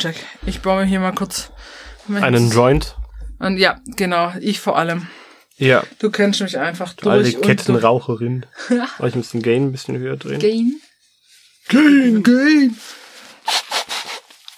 [0.00, 0.24] Soundcheck.
[0.46, 1.50] Ich baue mir hier mal kurz.
[2.06, 2.24] Moment.
[2.24, 2.96] Einen Joint.
[3.38, 5.06] Und ja, genau, ich vor allem.
[5.56, 5.84] Ja.
[5.98, 8.46] Du kennst mich einfach durch Alte Kettenraucherin.
[8.98, 10.40] Oh, ich muss den Gain ein bisschen höher drehen.
[10.40, 10.80] Gain.
[11.68, 12.76] Gain, Gain.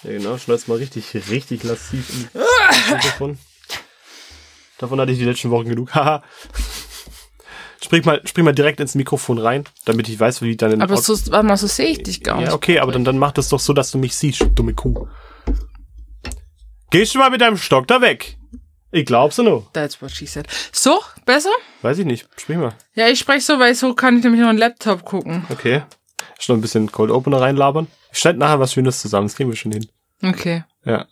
[0.04, 0.38] Ja, genau.
[0.38, 2.40] Schneid's mal richtig, richtig lassiv im
[2.94, 3.38] Mikrofon.
[4.78, 5.90] Davon hatte ich die letzten Wochen genug.
[5.94, 6.22] Haha.
[7.82, 11.14] Sprich mal, sprich mal direkt ins Mikrofon rein, damit ich weiß, wie deine Aber so,
[11.32, 12.48] warte mal, so sehe ich dich gar nicht.
[12.48, 15.08] Ja, okay, aber dann, dann mach das doch so, dass du mich siehst, dumme Kuh.
[16.92, 18.36] Gehst du mal mit deinem Stock da weg?
[18.90, 19.66] Ich glaub's nur.
[19.72, 20.46] That's what she said.
[20.72, 21.48] So, besser?
[21.80, 22.28] Weiß ich nicht.
[22.36, 22.74] Sprich mal.
[22.94, 25.46] Ja, ich spreche so, weil so kann ich nämlich noch einen Laptop gucken.
[25.48, 25.82] Okay.
[26.48, 27.86] Noch ein bisschen Cold Opener reinlabern.
[28.12, 29.26] Ich schneide nachher was Schönes zusammen.
[29.28, 29.88] Das kriegen wir schon hin.
[30.22, 30.64] Okay.
[30.84, 31.06] Ja.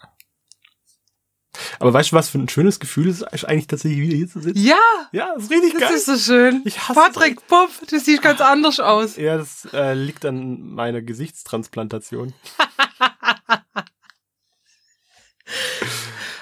[1.79, 4.41] Aber weißt du, was für ein schönes Gefühl es ist, eigentlich tatsächlich wieder hier zu
[4.41, 4.63] sitzen?
[4.63, 4.77] Ja,
[5.13, 5.93] Ja, das ist richtig das geil.
[5.95, 6.63] ist so schön.
[6.67, 9.17] Ich hasse Patrick, Puff, du siehst ganz anders aus.
[9.17, 12.35] ja, das äh, liegt an meiner Gesichtstransplantation.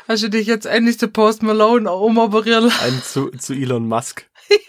[0.06, 2.82] Hast du dich jetzt endlich zu Post Malone umoperieren lassen?
[2.82, 4.26] Ein zu, zu Elon Musk.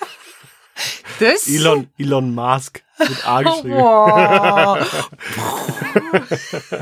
[1.19, 1.47] Das?
[1.49, 2.81] Elon, Elon Musk.
[2.97, 3.75] Mit A geschrieben.
[3.75, 5.11] Wow.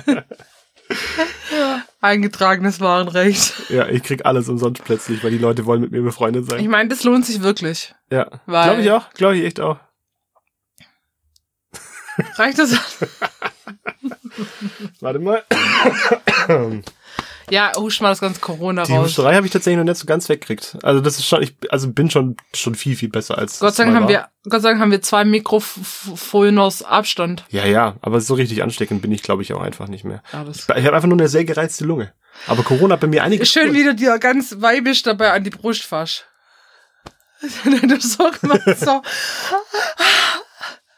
[2.02, 3.54] Eingetragenes Warenrecht.
[3.70, 6.60] Ja, ich krieg alles umsonst plötzlich, weil die Leute wollen mit mir befreundet sein.
[6.60, 7.96] Ich meine, das lohnt sich wirklich.
[8.12, 9.80] Ja, glaube ich auch, glaube ich echt auch.
[12.36, 12.74] Reicht das?
[15.00, 15.44] Warte mal.
[17.50, 19.06] Ja, husch mal das ganze Corona Die raus.
[19.06, 20.78] Husterei habe ich tatsächlich noch nicht so ganz weggekriegt.
[20.84, 23.60] Also das ist schon, ich also bin schon schon viel viel besser als.
[23.60, 27.46] Gott sei Dank haben wir, Gott sei Dank haben wir zwei Mikrofoners Abstand.
[27.50, 30.22] Ja, ja, aber so richtig ansteckend bin ich glaube ich auch einfach nicht mehr.
[30.34, 32.12] Ja, das Ich habe einfach nur eine sehr gereizte Lunge.
[32.48, 33.50] Aber Corona hat bei mir einiges.
[33.50, 36.24] Schön, wie du dir ganz weibisch dabei an die Brust fasch.
[37.64, 38.32] du so
[38.78, 39.02] so.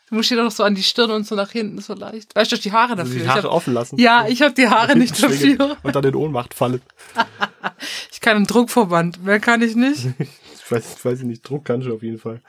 [0.09, 2.35] Du musst dir doch so an die Stirn und so nach hinten so leicht.
[2.35, 3.15] Weißt du, die Haare Also dafür.
[3.15, 3.99] die ich Haare hab, offen lassen.
[3.99, 5.77] ja, ich habe die Haare nicht dafür.
[5.83, 6.81] Und dann in Ohnmacht fallen.
[8.11, 9.23] Ich kann einen Druckverband.
[9.23, 10.07] Mehr kann ich nicht.
[10.61, 12.41] Ich weiß, ich weiß nicht, Druck kannst du auf jeden Fall.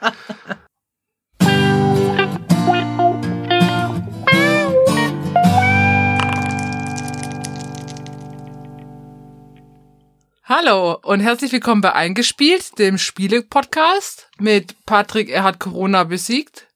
[10.43, 16.67] Hallo und herzlich willkommen bei Eingespielt, dem Spiele-Podcast mit Patrick, er hat Corona besiegt.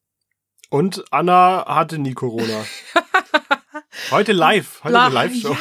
[0.70, 2.66] Und Anna hatte nie Corona.
[4.12, 4.84] Heute live.
[4.84, 5.56] Heute eine Live-Show.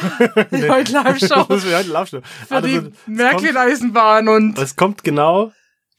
[0.51, 2.21] Ja, heute Live-Show heute Live-Show.
[2.47, 5.51] für Also, die Märklin-Eisenbahn und Es kommt genau.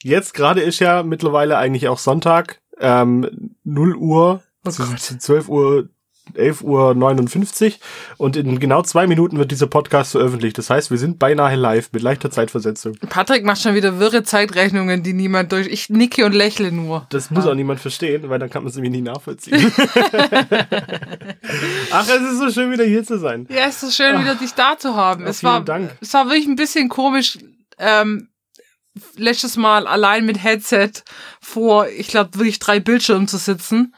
[0.02, 2.60] Jetzt gerade ist ja mittlerweile eigentlich auch Sonntag.
[2.78, 4.98] Ähm, 0 Uhr, Oh Gott.
[5.00, 5.88] zu 12 Uhr,
[6.34, 7.80] 11 Uhr 59.
[8.16, 10.58] Und in genau zwei Minuten wird dieser Podcast veröffentlicht.
[10.58, 12.96] Das heißt, wir sind beinahe live mit leichter Zeitversetzung.
[13.08, 15.66] Patrick macht schon wieder wirre Zeitrechnungen, die niemand durch.
[15.68, 17.06] Ich nicke und lächle nur.
[17.10, 19.72] Das muss auch niemand verstehen, weil dann kann man es nämlich nie nachvollziehen.
[21.90, 23.46] Ach, es ist so schön, wieder hier zu sein.
[23.50, 25.24] Ja, ist so schön, wieder dich da zu haben.
[25.24, 25.96] Ja, es vielen war, Dank.
[26.00, 27.38] es war wirklich ein bisschen komisch,
[27.78, 28.28] ähm,
[29.16, 30.90] letztes Mal allein mit Headset
[31.40, 33.94] vor, ich glaube, wirklich drei Bildschirmen zu sitzen.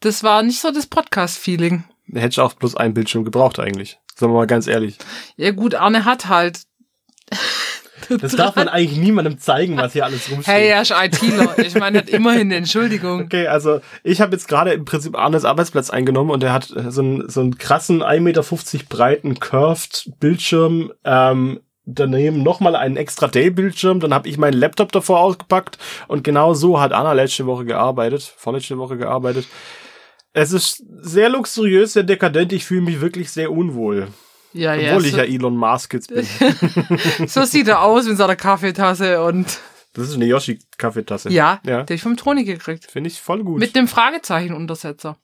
[0.00, 1.84] Das war nicht so das Podcast-Feeling.
[2.12, 3.98] Hätte ich auch bloß einen Bildschirm gebraucht eigentlich.
[4.14, 4.98] Sagen wir mal ganz ehrlich.
[5.36, 6.62] Ja gut, Arne hat halt.
[8.08, 10.54] Das darf man eigentlich niemandem zeigen, was hier alles rumsteht.
[10.54, 11.58] Hey, er ist ITler.
[11.58, 13.22] Ich meine, hat immerhin eine Entschuldigung.
[13.22, 16.90] Okay, also ich habe jetzt gerade im Prinzip Arnes Arbeitsplatz eingenommen und er hat äh,
[16.90, 18.44] so einen, so einen krassen 1,50 Meter
[18.88, 20.92] breiten Curved Bildschirm.
[21.04, 24.00] Ähm, daneben nochmal einen extra Day-Bildschirm.
[24.00, 25.78] Dann habe ich meinen Laptop davor ausgepackt
[26.08, 29.46] und genau so hat Anna letzte Woche gearbeitet, vorletzte Woche gearbeitet.
[30.38, 32.52] Es ist sehr luxuriös, sehr dekadent.
[32.52, 34.08] Ich fühle mich wirklich sehr unwohl.
[34.52, 34.90] Ja, ja.
[34.92, 36.26] Obwohl ich So, ja Elon Musk jetzt bin.
[37.26, 39.46] so sieht er aus mit seiner Kaffeetasse und
[39.94, 41.30] Das ist eine Yoshi-Kaffeetasse.
[41.30, 41.84] ja, Ja.
[41.84, 42.84] der ich vom Toni gekriegt.
[42.90, 43.58] Finde ich voll gut.
[43.60, 45.16] Mit dem Fragezeichen-Untersetzer.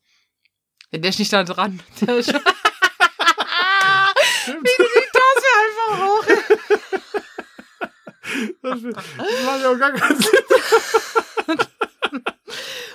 [0.92, 1.80] Ja, der ist nicht da dran.
[2.00, 2.32] Der ist
[4.46, 6.24] Wie du die Tasse einfach hoch.
[8.62, 8.80] das
[9.44, 10.38] macht ja auch gar keinen Sinn.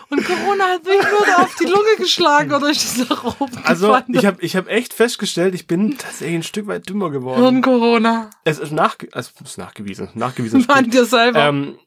[0.10, 3.88] Und Corona hat mich nur auf die Lunge geschlagen oder ist das nach oben Also
[3.88, 4.06] gefallen?
[4.14, 7.42] ich habe ich hab echt festgestellt, ich bin tatsächlich ein Stück weit dümmer geworden.
[7.42, 8.30] Hirn-Corona.
[8.46, 10.10] Es ist, nachge es ist nachgewiesen.
[10.14, 10.64] Nachgewiesen.
[10.68, 11.40] Mann, dir selber.
[11.40, 11.78] ähm,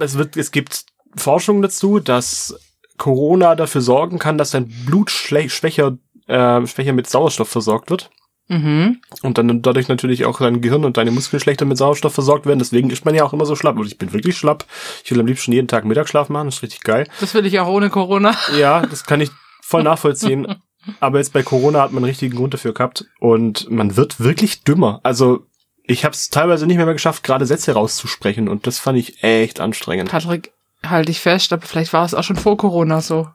[0.00, 2.58] es, wird, es gibt Forschung dazu, dass
[2.96, 8.10] Corona dafür sorgen kann, dass dein Blut schwächer, äh, schwächer mit Sauerstoff versorgt wird.
[8.48, 9.00] Mhm.
[9.22, 12.58] Und dann dadurch natürlich auch dein Gehirn und deine Muskeln schlechter mit Sauerstoff versorgt werden.
[12.58, 13.78] Deswegen ist man ja auch immer so schlapp.
[13.78, 14.64] Und ich bin wirklich schlapp.
[15.04, 16.46] Ich will am liebsten jeden Tag Mittagsschlaf machen.
[16.46, 17.06] Das ist richtig geil.
[17.20, 18.34] Das will ich auch ohne Corona.
[18.58, 19.30] Ja, das kann ich
[19.62, 20.46] voll nachvollziehen.
[21.00, 23.06] Aber jetzt bei Corona hat man einen richtigen Grund dafür gehabt.
[23.20, 25.00] Und man wird wirklich dümmer.
[25.02, 25.46] Also
[25.84, 28.48] ich habe es teilweise nicht mehr, mehr geschafft, gerade Sätze rauszusprechen.
[28.48, 30.10] Und das fand ich echt anstrengend.
[30.10, 30.52] Patrick,
[30.86, 33.28] halt dich fest, aber vielleicht war es auch schon vor Corona so.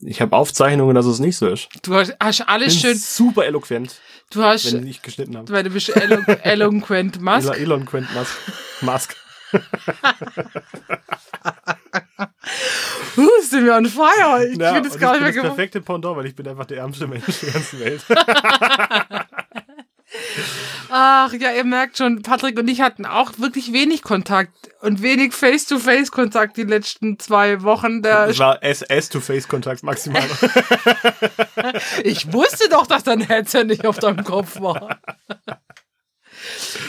[0.00, 1.68] Ich habe Aufzeichnungen, dass es nicht so ist.
[1.82, 2.98] Du hast, hast alles Bin schön.
[2.98, 3.94] super eloquent,
[4.30, 5.50] Du hast, wenn ich nicht geschnitten habe.
[5.52, 7.46] weil du bist elo eloquent Musk.
[7.48, 8.36] Elon, Elon Quent Musk.
[8.82, 9.16] Musk.
[13.16, 14.46] Uh, sind wir on fire.
[14.46, 15.56] Ich Ja, und das gar ich nicht mehr bin das gewohnt.
[15.56, 18.04] perfekte Pendant, weil ich bin einfach der ärmste Mensch der ganzen Welt.
[20.88, 25.32] Ach ja, ihr merkt schon, Patrick und ich hatten auch wirklich wenig Kontakt und wenig
[25.34, 28.02] Face-to-Face-Kontakt die letzten zwei Wochen.
[28.02, 30.22] Der Das war S-to-Face-Kontakt maximal.
[32.04, 35.00] ich wusste doch, dass dein Headset nicht auf deinem Kopf war.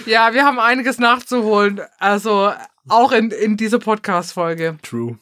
[0.06, 1.82] ja, wir haben einiges nachzuholen.
[2.00, 2.54] Also
[2.88, 4.78] auch in, in dieser Podcast-Folge.
[4.82, 5.18] True.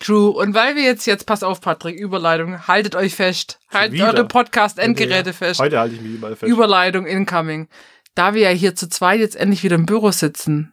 [0.00, 0.30] True.
[0.30, 3.58] Und weil wir jetzt, jetzt, pass auf, Patrick, Überleitung, haltet euch fest.
[3.72, 5.60] Haltet eure Podcast-Endgeräte fest.
[5.60, 6.50] Heute halte ich mich überall fest.
[6.50, 7.68] Überleitung incoming.
[8.14, 10.72] Da wir ja hier zu zweit jetzt endlich wieder im Büro sitzen,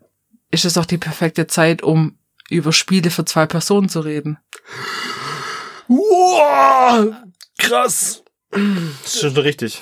[0.51, 2.17] ist es doch die perfekte Zeit, um
[2.49, 4.37] über Spiele für zwei Personen zu reden.
[5.87, 7.13] Wow,
[7.57, 8.23] krass.
[8.51, 9.81] Das ist schon richtig.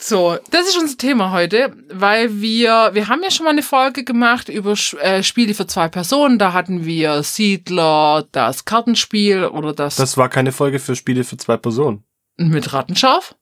[0.00, 4.04] So, das ist unser Thema heute, weil wir, wir haben ja schon mal eine Folge
[4.04, 6.38] gemacht über äh, Spiele für zwei Personen.
[6.38, 11.36] Da hatten wir Siedler, das Kartenspiel oder das, Das war keine Folge für Spiele für
[11.36, 12.04] zwei Personen.
[12.36, 13.34] mit Rattenscharf.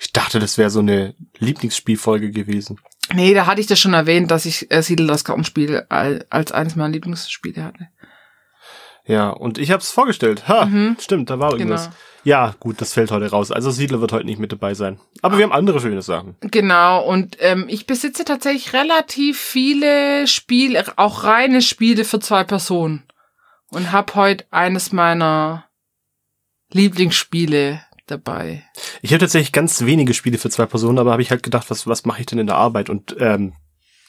[0.00, 2.80] Ich dachte, das wäre so eine Lieblingsspielfolge gewesen.
[3.14, 6.50] Nee, da hatte ich das schon erwähnt, dass ich äh, Siedler, das Kartenspiel al- als
[6.50, 7.88] eines meiner Lieblingsspiele hatte.
[9.06, 10.48] Ja, und ich habe es vorgestellt.
[10.48, 10.68] Ha,
[10.98, 11.84] stimmt, da war irgendwas.
[11.84, 11.96] Genau.
[12.24, 13.50] Ja, gut, das fällt heute raus.
[13.50, 15.00] Also Siedler wird heute nicht mit dabei sein.
[15.22, 16.36] Aber wir haben andere schöne Sachen.
[16.40, 23.02] Genau, und ähm, ich besitze tatsächlich relativ viele Spiele, auch reine Spiele für zwei Personen.
[23.70, 25.64] Und habe heute eines meiner
[26.72, 28.64] Lieblingsspiele dabei.
[29.00, 31.86] Ich habe tatsächlich ganz wenige Spiele für zwei Personen, aber habe ich halt gedacht, was,
[31.86, 32.90] was mache ich denn in der Arbeit?
[32.90, 33.54] Und ähm,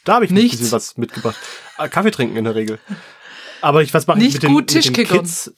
[0.03, 0.57] da habe ich ein Nichts.
[0.57, 1.37] bisschen was mitgebracht.
[1.77, 2.79] Ah, Kaffee trinken in der Regel.
[3.61, 5.07] Aber ich, was mache ich Nicht mit den, mit den.
[5.07, 5.53] Kids?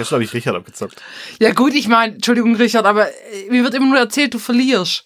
[0.00, 1.02] Gestern habe ich Richard abgezockt.
[1.40, 5.04] Ja gut, ich meine, Entschuldigung, Richard, aber äh, mir wird immer nur erzählt, du verlierst.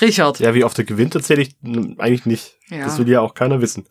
[0.00, 0.40] Richard.
[0.40, 1.54] Ja, wie oft er gewinnt, erzähle ich
[1.98, 2.54] eigentlich nicht.
[2.70, 2.86] Ja.
[2.86, 3.84] Das will ja auch keiner wissen.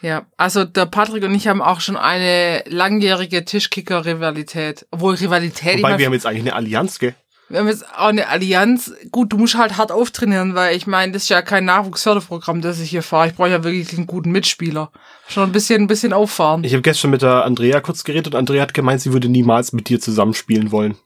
[0.00, 4.86] Ja, also der Patrick und ich haben auch schon eine langjährige Tischkicker-Rivalität.
[4.90, 7.14] Obwohl Rivalität, ich Wobei, mein, wir haben jetzt eigentlich eine Allianz, gell?
[7.48, 8.92] Wir haben jetzt auch eine Allianz.
[9.10, 12.78] Gut, du musst halt hart auftrainieren, weil ich meine, das ist ja kein Nachwuchsförderprogramm, das
[12.78, 13.28] ich hier fahre.
[13.28, 14.92] Ich brauche ja wirklich einen guten Mitspieler.
[15.28, 16.62] Schon ein bisschen, ein bisschen auffahren.
[16.64, 19.72] Ich habe gestern mit der Andrea kurz geredet und Andrea hat gemeint, sie würde niemals
[19.72, 20.98] mit dir zusammenspielen wollen.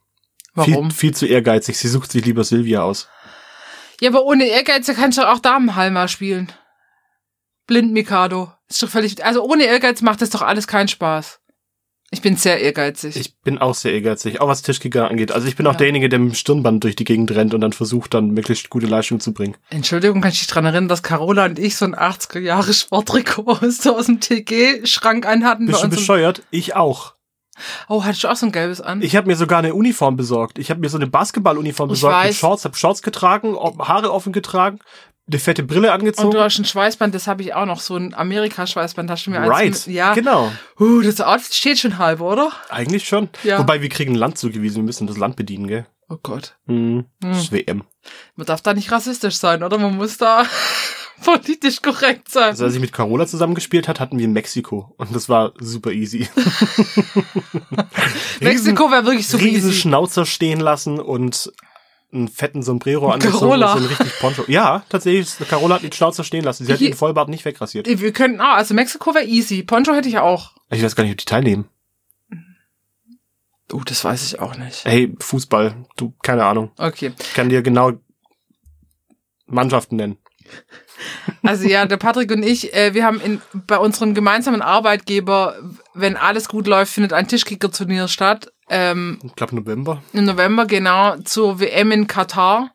[0.53, 0.91] Warum?
[0.91, 1.77] Viel, viel zu ehrgeizig.
[1.77, 3.07] Sie sucht sich lieber Silvia aus.
[4.01, 6.51] Ja, aber ohne Ehrgeiz kannst du auch Damenhalma spielen.
[7.67, 8.51] Blind Mikado.
[8.69, 11.39] Ist doch völlig, also ohne Ehrgeiz macht das doch alles keinen Spaß.
[12.13, 13.15] Ich bin sehr ehrgeizig.
[13.17, 15.31] Ich bin auch sehr ehrgeizig, auch was Tischkicker angeht.
[15.31, 15.77] Also ich bin auch Ja.
[15.79, 18.85] derjenige, der mit dem Stirnband durch die Gegend rennt und dann versucht, dann möglichst gute
[18.85, 19.57] Leistung zu bringen.
[19.71, 23.47] Entschuldigung, kann ich dich dran erinnern, dass Carola und ich so ein 80er Jahre Sporttrikot
[23.47, 25.65] aus, so aus dem TG-Schrank anhatten?
[25.65, 26.43] Bist du bescheuert?
[26.51, 27.13] Ich auch.
[27.87, 29.01] Oh, hattest du auch so ein gelbes an?
[29.01, 30.57] Ich habe mir sogar eine Uniform besorgt.
[30.59, 32.35] Ich habe mir so eine Basketballuniform besorgt mit weiß.
[32.37, 34.79] Shorts, habe Shorts getragen, Haare offen getragen,
[35.25, 36.31] eine fette Brille Und angezogen.
[36.31, 39.39] du hast ein Schweißband, das habe ich auch noch, so ein Amerika-Schweißband, hast du mir
[39.39, 40.13] Right, mit- Ja.
[40.13, 40.51] genau.
[40.79, 42.51] Uh, das Outfit steht schon halb, oder?
[42.69, 43.29] Eigentlich schon.
[43.43, 43.57] Ja.
[43.59, 45.85] Wobei wir kriegen ein Land zugewiesen, wir müssen das Land bedienen, gell?
[46.09, 46.57] Oh Gott.
[46.65, 47.05] Mhm.
[47.23, 47.31] Hm.
[47.31, 47.83] Das ist WM.
[48.35, 49.77] Man darf da nicht rassistisch sein, oder?
[49.77, 50.45] Man muss da
[51.23, 52.49] politisch korrekt sein.
[52.49, 56.27] Also als ich mit Carola zusammengespielt hat, hatten wir Mexiko und das war super easy.
[58.41, 59.79] Mexiko wäre wirklich so riesen easy.
[59.81, 61.51] Schnauzer stehen lassen und
[62.13, 64.43] einen fetten Sombrero angezogen so ein richtig Poncho.
[64.47, 66.65] Ja, tatsächlich, Carola hat den Schnauzer stehen lassen.
[66.65, 67.87] Sie hat Hier- den Vollbart nicht wegrasiert.
[67.87, 69.63] Wir könnten auch, also Mexiko wäre easy.
[69.63, 70.53] Poncho hätte ich auch.
[70.69, 71.67] Ich weiß gar nicht, ob die teilnehmen.
[73.71, 74.85] Uh, das weiß ich auch nicht.
[74.85, 76.71] Hey, Fußball, du, keine Ahnung.
[76.77, 77.13] Okay.
[77.19, 77.93] Ich kann dir genau
[79.47, 80.17] Mannschaften nennen.
[81.41, 85.55] Also ja, der Patrick und ich, äh, wir haben in, bei unserem gemeinsamen Arbeitgeber,
[85.93, 88.52] wenn alles gut läuft, findet ein Tischkicker-Turnier statt.
[88.69, 90.01] Ähm, Ich glaube November.
[90.13, 92.71] im November, genau, zur WM in Katar.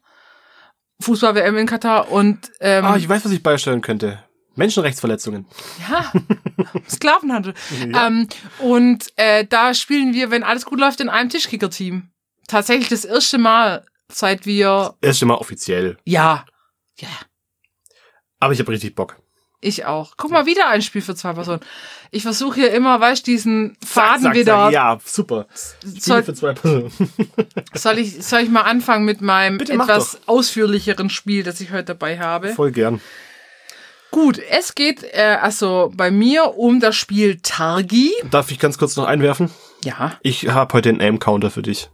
[1.01, 4.25] Fußball-WM in Katar und ähm, Ah, ich weiß, was ich beisteuern könnte.
[4.57, 5.47] Menschenrechtsverletzungen.
[5.89, 6.13] ja,
[6.91, 7.55] Sklavenhandel.
[7.93, 8.09] Ja.
[8.09, 8.29] Ähm,
[8.59, 12.11] und äh, da spielen wir, wenn alles gut läuft, in einem Tischkicker-Team.
[12.49, 15.99] Tatsächlich das erste Mal, seit wir, Erst mal offiziell.
[16.05, 16.45] ja,
[16.99, 17.09] ja,
[18.41, 19.17] Aber ich habe richtig Bock.
[19.61, 20.15] Ich auch.
[20.17, 21.61] Guck mal, wieder ein Spiel für zwei Personen.
[22.11, 24.53] Ich versuche hier immer, weißt du, diesen Faden Zack, zack, wieder.
[24.53, 24.73] zack.
[24.73, 25.47] Ja, super.
[25.81, 26.93] Spiele Soll, für zwei Personen.
[27.75, 31.85] soll, ich, soll ich mal anfangen mit meinem Bitte etwas ausführlicheren Spiel, das ich heute
[31.85, 32.51] dabei habe?
[32.51, 33.01] Voll gern.
[34.11, 38.13] Gut, es geht äh, also bei mir um das Spiel Targi.
[38.31, 39.51] Darf ich ganz kurz noch einwerfen?
[39.85, 40.19] Ja.
[40.23, 41.91] Ich habe heute einen Aim-Counter für dich.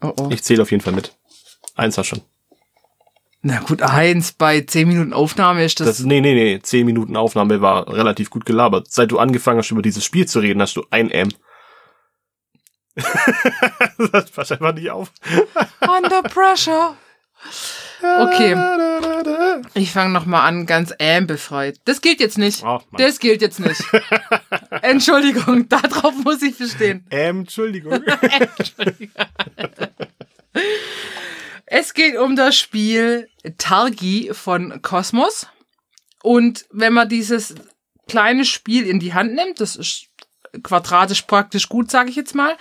[0.00, 0.28] Oh, oh.
[0.30, 1.14] Ich zähle auf jeden Fall mit.
[1.76, 2.22] Eins hast schon.
[3.42, 5.88] Na gut, eins bei zehn Minuten Aufnahme ist das.
[5.88, 6.60] Das, nee, nee, nee.
[6.62, 8.86] Zehn Minuten Aufnahme war relativ gut gelabert.
[8.90, 11.28] Seit du angefangen hast, über dieses Spiel zu reden, hast du ein M.
[14.12, 15.10] das passt einfach nicht auf.
[15.80, 16.96] Under pressure.
[18.02, 18.56] Okay.
[19.74, 21.80] Ich fange nochmal an, ganz ähm befreit.
[21.84, 22.64] Das gilt jetzt nicht.
[22.64, 23.82] Oh, das gilt jetzt nicht.
[24.82, 27.06] Entschuldigung, darauf muss ich bestehen.
[27.10, 28.04] Ähm, Entschuldigung.
[31.74, 35.46] Es geht um das Spiel Targi von Cosmos.
[36.22, 37.54] Und wenn man dieses
[38.06, 40.08] kleine Spiel in die Hand nimmt, das ist
[40.62, 42.58] quadratisch praktisch gut, sage ich jetzt mal,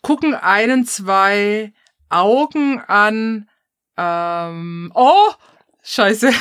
[0.00, 1.74] gucken einen zwei
[2.08, 3.50] Augen an.
[3.98, 5.34] Ähm, oh,
[5.82, 6.32] scheiße.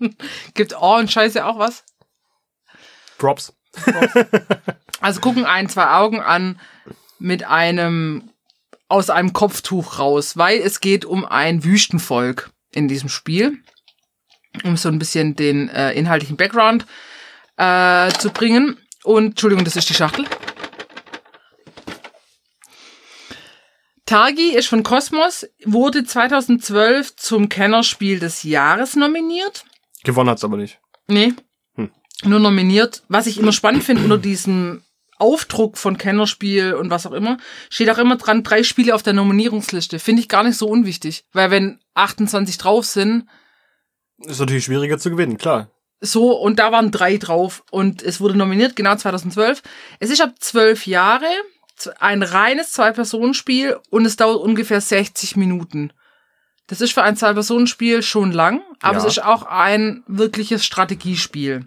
[0.54, 1.84] Gibt Oh und Scheiße auch was?
[3.16, 3.54] Props.
[5.00, 6.58] Also gucken ein, zwei Augen an
[7.20, 8.31] mit einem
[8.92, 13.58] aus einem Kopftuch raus, weil es geht um ein Wüstenvolk in diesem Spiel,
[14.64, 16.84] um so ein bisschen den äh, inhaltlichen Background
[17.56, 18.76] äh, zu bringen.
[19.02, 20.26] Und Entschuldigung, das ist die Schachtel.
[24.04, 29.64] Targi ist von Cosmos, wurde 2012 zum Kennerspiel des Jahres nominiert.
[30.04, 30.80] Gewonnen hat's aber nicht.
[31.08, 31.32] Nee.
[31.76, 31.90] Hm.
[32.24, 33.04] Nur nominiert.
[33.08, 34.82] Was ich immer spannend finde unter diesem
[35.22, 37.36] Aufdruck von Kennerspiel und was auch immer,
[37.70, 39.98] steht auch immer dran, drei Spiele auf der Nominierungsliste.
[39.98, 41.24] Finde ich gar nicht so unwichtig.
[41.32, 43.26] Weil wenn 28 drauf sind,
[44.18, 45.70] Ist natürlich schwieriger zu gewinnen, klar.
[46.00, 49.62] so, und da waren drei drauf und es wurde nominiert, genau 2012.
[50.00, 51.26] Es ist ab zwölf Jahre,
[51.98, 55.92] ein reines Zwei-Personen-Spiel und es dauert ungefähr 60 Minuten.
[56.68, 59.04] Das ist für ein Zwei-Personen-Spiel schon lang, aber Ja.
[59.04, 61.66] es ist auch ein wirkliches Strategiespiel.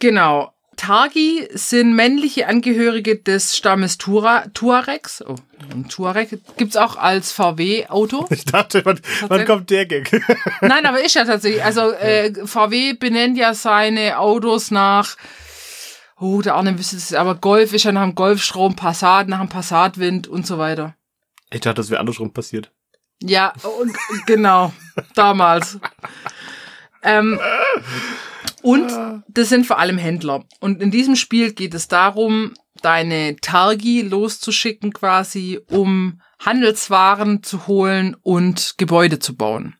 [0.00, 0.52] Genau.
[0.78, 5.22] Targi sind männliche Angehörige des Stammes Tura, Tuaregs.
[5.26, 5.34] Oh,
[5.70, 8.26] ein Tuareg gibt's auch als VW-Auto.
[8.30, 10.10] Ich dachte, wann, wann kommt der Gag?
[10.62, 11.62] Nein, aber ist ja tatsächlich.
[11.62, 15.16] Also äh, VW benennt ja seine Autos nach.
[16.18, 19.48] Oh, der Arne wüsste es, aber Golf ist ja nach dem Golfstrom, Passat nach dem
[19.48, 20.94] Passatwind und so weiter.
[21.50, 22.70] Ich dachte, das wäre andersrum passiert.
[23.20, 24.72] Ja, und genau,
[25.14, 25.78] damals.
[27.02, 27.38] Ähm,
[28.62, 28.90] und
[29.28, 30.44] das sind vor allem Händler.
[30.60, 38.16] Und in diesem Spiel geht es darum, deine Targi loszuschicken quasi, um Handelswaren zu holen
[38.22, 39.74] und Gebäude zu bauen.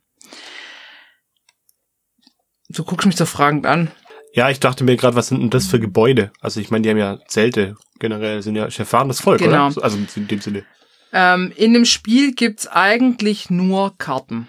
[2.68, 3.90] Du guckst mich so fragend an.
[4.34, 6.32] Ja, ich dachte mir gerade, was sind denn das für Gebäude?
[6.40, 9.68] Also ich meine, die haben ja Zelte generell, sind ja erfahrenes Volk, Genau.
[9.68, 9.82] oder?
[9.82, 10.64] Also in dem Sinne.
[11.12, 14.48] Ähm, in dem Spiel gibt's eigentlich nur Karten.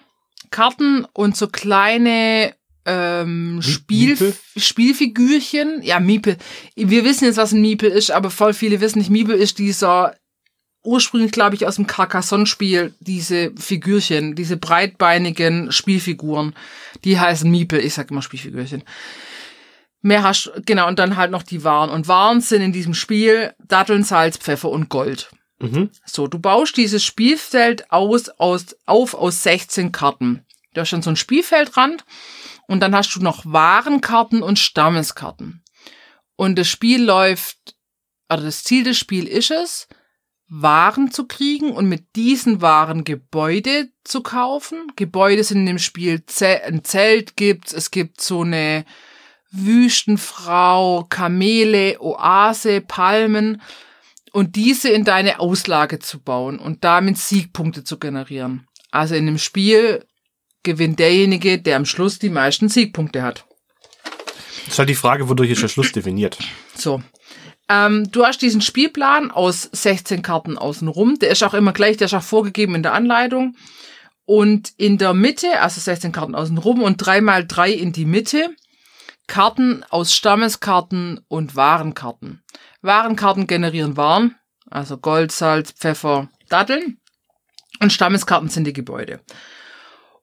[0.51, 2.53] Karten und so kleine
[2.86, 4.36] ähm, Spiel, Miepel?
[4.57, 5.81] Spielfigürchen.
[5.81, 6.38] Ja, Miepel.
[6.75, 9.09] Wir wissen jetzt, was ein Miepel ist, aber voll viele wissen nicht.
[9.09, 10.15] Miepel ist dieser
[10.83, 16.55] ursprünglich, glaube ich, aus dem Carcassonne-Spiel, diese Figürchen, diese breitbeinigen Spielfiguren.
[17.03, 17.79] Die heißen Miepel.
[17.79, 18.83] Ich sag immer Spielfigürchen.
[20.01, 21.89] Mehr hast, genau, und dann halt noch die Waren.
[21.89, 25.29] Und Waren sind in diesem Spiel Datteln, Salz, Pfeffer und Gold.
[25.59, 25.89] Mhm.
[26.05, 30.45] So, du baust dieses Spielfeld aus, aus, auf aus 16 Karten.
[30.74, 32.05] Du hast dann so ein Spielfeldrand
[32.69, 35.63] und dann hast du noch Warenkarten und Stammeskarten.
[36.35, 37.75] Und das Spiel läuft,
[38.27, 39.88] also das Ziel des Spiels ist es,
[40.51, 44.91] Waren zu kriegen und mit diesen Waren Gebäude zu kaufen.
[44.95, 48.85] Gebäude sind in dem Spiel ein Zelt gibt's, es gibt so eine
[49.51, 53.61] Wüstenfrau, Kamele, Oase, Palmen
[54.31, 58.67] und diese in deine Auslage zu bauen und damit Siegpunkte zu generieren.
[58.91, 60.05] Also in dem Spiel
[60.63, 63.45] gewinnt derjenige, der am Schluss die meisten Siegpunkte hat.
[64.65, 66.37] Das ist halt die Frage, wodurch ist der Schluss definiert.
[66.75, 67.01] So.
[67.69, 71.19] Ähm, du hast diesen Spielplan aus 16 Karten außenrum.
[71.19, 73.55] Der ist auch immer gleich, der ist auch vorgegeben in der Anleitung.
[74.25, 78.49] Und in der Mitte, also 16 Karten außenrum und 3 mal 3 in die Mitte,
[79.27, 82.43] Karten aus Stammeskarten und Warenkarten.
[82.81, 84.35] Warenkarten generieren Waren,
[84.69, 86.99] also Gold, Salz, Pfeffer, Datteln.
[87.81, 89.21] Und Stammeskarten sind die Gebäude.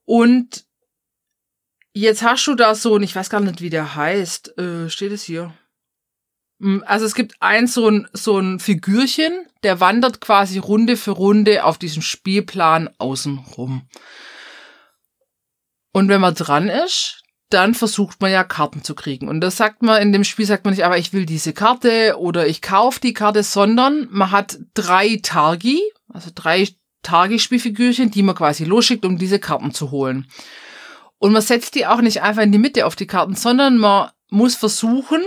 [0.06, 0.64] Und
[1.92, 5.12] jetzt hast du da so, und ich weiß gar nicht, wie der heißt, äh, steht
[5.12, 5.52] es hier?
[6.58, 11.10] Mm, Also es gibt ein so ein, so ein Figürchen, der wandert quasi Runde für
[11.10, 13.88] Runde auf diesem Spielplan außen rum.
[15.92, 19.28] Und wenn man dran ist, dann versucht man ja Karten zu kriegen.
[19.28, 22.16] Und das sagt man, in dem Spiel sagt man nicht, aber ich will diese Karte
[22.18, 25.80] oder ich kaufe die Karte, sondern man hat drei Targi,
[26.12, 26.68] also drei
[27.06, 30.26] Targi-Spielfigürchen, die man quasi losschickt, um diese Karten zu holen.
[31.18, 34.10] Und man setzt die auch nicht einfach in die Mitte auf die Karten, sondern man
[34.28, 35.22] muss versuchen,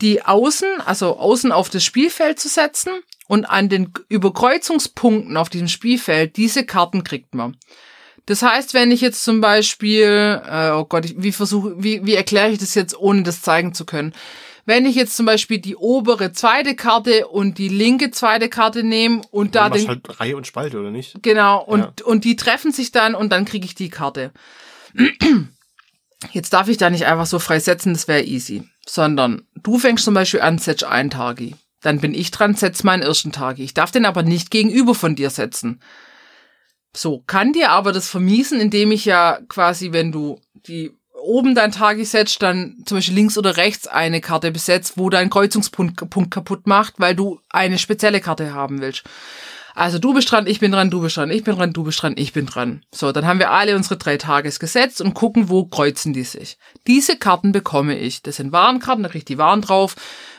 [0.00, 2.92] die außen, also außen auf das Spielfeld zu setzen
[3.28, 7.56] und an den Überkreuzungspunkten auf diesem Spielfeld, diese Karten kriegt man.
[8.26, 12.14] Das heißt, wenn ich jetzt zum Beispiel, äh, oh Gott, ich, wie versuche, wie, wie
[12.14, 14.14] erkläre ich das jetzt, ohne das zeigen zu können?
[14.66, 19.20] Wenn ich jetzt zum Beispiel die obere zweite Karte und die linke zweite Karte nehme
[19.30, 21.22] und da Dann machst den, halt Reihe und Spalte, oder nicht?
[21.22, 21.92] genau, und, Ja.
[22.06, 24.32] und die treffen sich dann und dann kriege ich die Karte.
[26.32, 28.66] Jetzt darf ich da nicht einfach so frei setzen, das wäre easy.
[28.86, 31.56] Sondern du fängst zum Beispiel an, setz einen Tagi.
[31.82, 33.62] Dann bin ich dran, setz meinen ersten Tagi.
[33.62, 35.82] Ich darf den aber nicht gegenüber von dir setzen.
[36.96, 40.92] So, kann dir aber das vermiesen, indem ich ja quasi, wenn du die
[41.24, 41.72] oben dein
[42.04, 46.66] setzt, dann zum Beispiel links oder rechts eine Karte besetzt, wo dein Kreuzungspunkt Punkt kaputt
[46.66, 49.04] macht, weil du eine spezielle Karte haben willst.
[49.74, 52.00] Also du bist dran, ich bin dran, du bist dran, ich bin dran, du bist
[52.00, 52.84] dran, ich bin dran.
[52.94, 56.58] So, dann haben wir alle unsere drei Tages gesetzt und gucken, wo kreuzen die sich.
[56.86, 58.22] Diese Karten bekomme ich.
[58.22, 59.96] Das sind Warenkarten, da kriege ich die Waren drauf,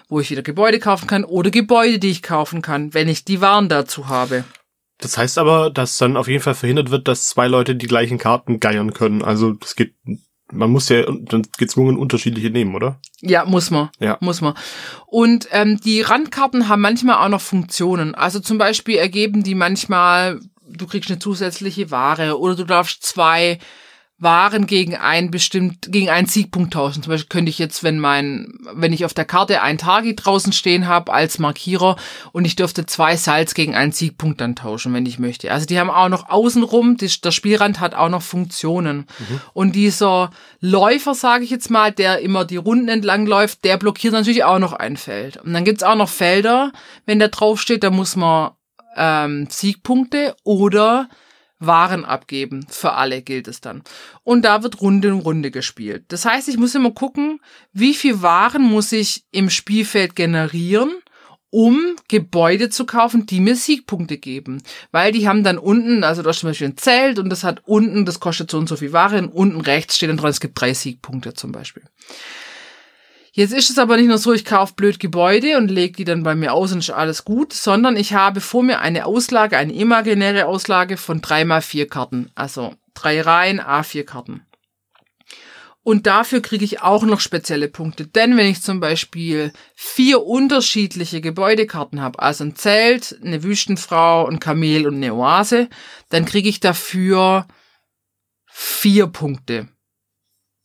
[0.08, 3.42] wo ich wieder Gebäude kaufen kann oder Gebäude, die ich kaufen kann, wenn ich die
[3.42, 4.46] Waren dazu habe.
[5.00, 8.18] Das heißt aber, dass dann auf jeden Fall verhindert wird, dass zwei Leute die gleichen
[8.18, 9.22] Karten geiern können.
[9.22, 9.96] Also das geht,
[10.52, 13.00] man muss ja dann gezwungen unterschiedliche nehmen, oder?
[13.22, 13.90] Ja, muss man.
[14.00, 14.18] Ja.
[14.22, 14.54] Muss man.
[15.08, 18.16] Und ähm, die Randkarten haben manchmal auch noch Funktionen.
[18.16, 23.60] Also zum Beispiel ergeben die manchmal, du kriegst eine zusätzliche Ware oder du darfst zwei
[24.17, 27.03] Waren gegen einen bestimmt, gegen einen Siegpunkt tauschen.
[27.03, 30.53] Zum Beispiel könnte ich jetzt, wenn mein, wenn ich auf der Karte ein Target draußen
[30.53, 31.98] stehen habe als Markierer
[32.31, 35.51] und ich dürfte zwei Salz gegen einen Siegpunkt dann tauschen, wenn ich möchte.
[35.51, 39.05] Also die haben auch noch außenrum, die, der Spielrand hat auch noch Funktionen.
[39.53, 40.29] Und dieser
[40.62, 44.60] Läufer, sage ich jetzt mal, der immer die Runden entlang läuft, der blockiert natürlich auch
[44.60, 45.38] noch ein Feld.
[45.38, 46.72] Und dann gibt's auch noch Felder,
[47.05, 48.51] wenn der draufsteht, da muss man
[48.95, 51.10] ähm, Siegpunkte oder
[51.59, 52.65] Waren abgeben.
[52.69, 53.81] Für alle gilt es dann.
[54.24, 56.05] Und da wird Runde um Runde gespielt.
[56.09, 57.39] Das heißt, ich muss immer gucken,
[57.71, 60.91] wie viel Waren muss ich im Spielfeld generieren,
[61.50, 64.62] um Gebäude zu kaufen, die mir Siegpunkte geben.
[64.91, 67.62] Weil die haben dann unten, also da ist zum Beispiel ein Zelt und das hat
[67.63, 70.41] unten, das kostet so und so viel Ware, und unten rechts steht dann dran, es
[70.41, 71.83] gibt drei Siegpunkte zum Beispiel.
[73.38, 76.24] Jetzt ist es aber nicht nur so, ich kaufe blöd Gebäude und lege die dann
[76.24, 79.74] bei mir aus und ist alles gut, sondern ich habe vor mir eine Auslage, eine
[79.74, 82.32] imaginäre Auslage von drei mal vier Karten.
[82.34, 84.46] Also drei Reihen, A4 Karten.
[85.83, 88.07] Und dafür kriege ich auch noch spezielle Punkte.
[88.07, 94.40] Denn wenn ich zum Beispiel vier unterschiedliche Gebäudekarten habe, also ein Zelt, eine Wüstenfrau, ein
[94.40, 95.68] Kamel und eine Oase,
[96.07, 97.48] dann kriege ich dafür
[98.46, 99.68] vier Punkte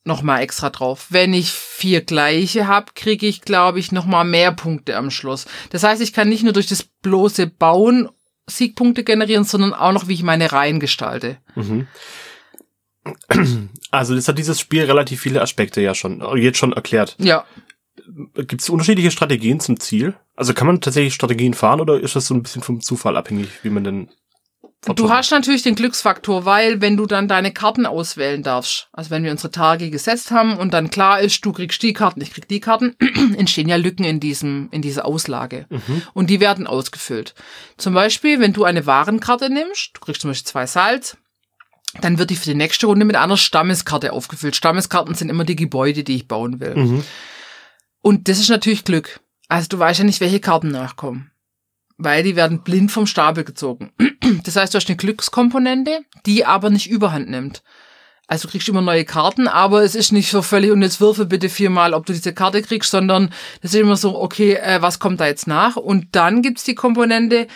[0.05, 1.07] nochmal extra drauf.
[1.11, 5.47] Wenn ich vier gleiche habe, kriege ich, glaube ich, nochmal mehr Punkte am Schluss.
[5.71, 8.09] Das heißt, ich kann nicht nur durch das bloße Bauen
[8.47, 11.39] Siegpunkte generieren, sondern auch noch, wie ich meine Reihen gestalte.
[13.91, 17.17] Also das hat dieses Spiel relativ viele Aspekte ja schon, jetzt schon erklärt.
[17.19, 17.45] Ja,
[18.35, 20.15] Gibt es unterschiedliche Strategien zum Ziel?
[20.35, 23.49] Also kann man tatsächlich Strategien fahren oder ist das so ein bisschen vom Zufall abhängig,
[23.63, 24.09] wie man denn
[24.87, 29.23] Du hast natürlich den Glücksfaktor, weil wenn du dann deine Karten auswählen darfst, also wenn
[29.25, 32.49] wir unsere Tage gesetzt haben und dann klar ist, du kriegst die Karten, ich krieg
[32.49, 32.97] die Karten,
[33.37, 35.67] entstehen ja Lücken in diesem, in dieser Auslage.
[36.15, 37.35] Und die werden ausgefüllt.
[37.77, 41.19] Zum Beispiel, wenn du eine Warenkarte nimmst, du kriegst zum Beispiel zwei Salz,
[42.01, 44.57] dann wird die für die nächste Runde mit einer Stammeskarte aufgefüllt.
[44.57, 46.77] Stammeskarten sind immer die Gebäude, die ich bauen will.
[46.77, 47.05] Mhm.
[48.01, 49.21] Und das ist natürlich Glück.
[49.49, 51.33] Also du weißt ja nicht, welche Karten nachkommen.
[52.03, 53.93] Weil die werden blind vom Stapel gezogen.
[54.45, 57.63] Das heißt, du hast eine Glückskomponente, die aber nicht überhand nimmt.
[58.27, 61.27] Also du kriegst immer neue Karten, aber es ist nicht so völlig, und jetzt würfel
[61.27, 65.01] bitte viermal, ob du diese Karte kriegst, sondern das ist immer so, okay, äh, was
[65.01, 65.75] kommt da jetzt nach?
[65.75, 67.49] Und dann gibt's die Komponente,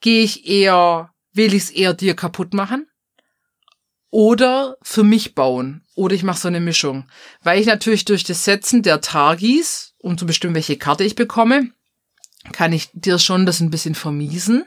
[0.00, 2.86] gehe ich eher, will ich es eher dir kaputt machen?
[4.10, 5.82] Oder für mich bauen.
[5.94, 7.08] Oder ich mache so eine Mischung.
[7.42, 11.70] Weil ich natürlich durch das Setzen der Targis, um zu bestimmen, welche Karte ich bekomme,
[12.52, 14.64] kann ich dir schon das ein bisschen vermiesen.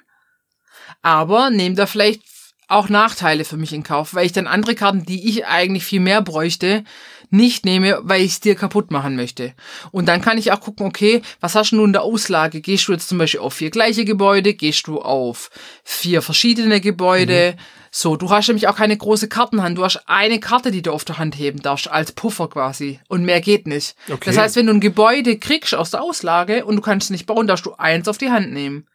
[1.01, 2.23] Aber nehme da vielleicht
[2.71, 5.99] auch Nachteile für mich in Kauf, weil ich dann andere Karten, die ich eigentlich viel
[5.99, 6.83] mehr bräuchte,
[7.31, 9.53] nicht nehme, weil ich es dir kaputt machen möchte.
[9.91, 12.59] Und dann kann ich auch gucken, okay, was hast du nun in der Auslage?
[12.59, 14.53] Gehst du jetzt zum Beispiel auf vier gleiche Gebäude?
[14.53, 15.49] Gehst du auf
[15.83, 17.55] vier verschiedene Gebäude?
[17.89, 19.77] So, du hast nämlich auch keine große Kartenhand.
[19.77, 22.99] Du hast eine Karte, die du auf der Hand heben darfst, als Puffer quasi.
[23.07, 23.95] Und mehr geht nicht.
[24.09, 24.19] Okay.
[24.25, 27.27] Das heißt, wenn du ein Gebäude kriegst aus der Auslage und du kannst es nicht
[27.27, 28.87] bauen, darfst du eins auf die Hand nehmen.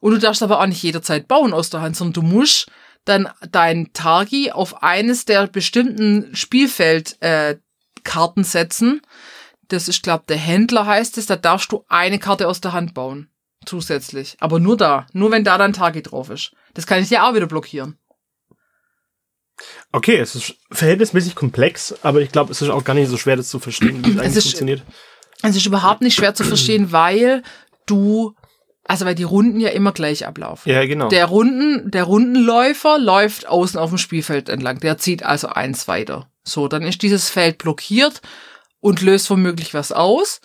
[0.00, 2.70] Und du darfst aber auch nicht jederzeit bauen aus der Hand, sondern du musst
[3.04, 9.02] dann dein Targi auf eines der bestimmten Spielfeldkarten äh, setzen.
[9.68, 11.26] Das ist, glaube der Händler heißt es.
[11.26, 13.28] Da darfst du eine Karte aus der Hand bauen.
[13.66, 14.36] Zusätzlich.
[14.40, 15.06] Aber nur da.
[15.12, 16.52] Nur wenn da dein Targi drauf ist.
[16.74, 17.98] Das kann ich dir auch wieder blockieren.
[19.92, 23.36] Okay, es ist verhältnismäßig komplex, aber ich glaube, es ist auch gar nicht so schwer,
[23.36, 24.82] das zu verstehen, wie es eigentlich ist- funktioniert.
[25.42, 27.42] Es ist überhaupt nicht schwer zu verstehen, weil
[27.86, 28.34] du,
[28.86, 30.70] also weil die Runden ja immer gleich ablaufen.
[30.70, 31.08] Ja, genau.
[31.08, 34.80] Der Runden, der Rundenläufer läuft außen auf dem Spielfeld entlang.
[34.80, 36.28] Der zieht also eins weiter.
[36.42, 38.20] So, dann ist dieses Feld blockiert
[38.80, 40.40] und löst womöglich was aus.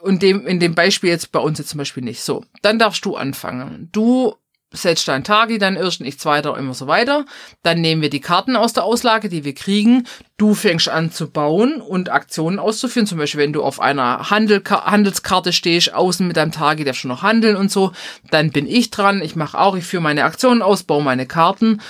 [0.00, 2.22] Und dem, in dem Beispiel jetzt bei uns jetzt zum Beispiel nicht.
[2.22, 3.90] So, dann darfst du anfangen.
[3.92, 4.34] Du
[4.72, 7.24] setzt dein Tagi, dann ersten, ich zweiter, immer so weiter.
[7.62, 10.06] Dann nehmen wir die Karten aus der Auslage, die wir kriegen.
[10.36, 13.06] Du fängst an zu bauen und Aktionen auszuführen.
[13.06, 17.08] Zum Beispiel, wenn du auf einer Handel Handelskarte stehst, außen mit deinem Tagi, darfst du
[17.08, 17.92] noch handeln und so.
[18.30, 19.22] Dann bin ich dran.
[19.22, 21.80] Ich mache auch, ich führe meine Aktionen aus, baue meine Karten.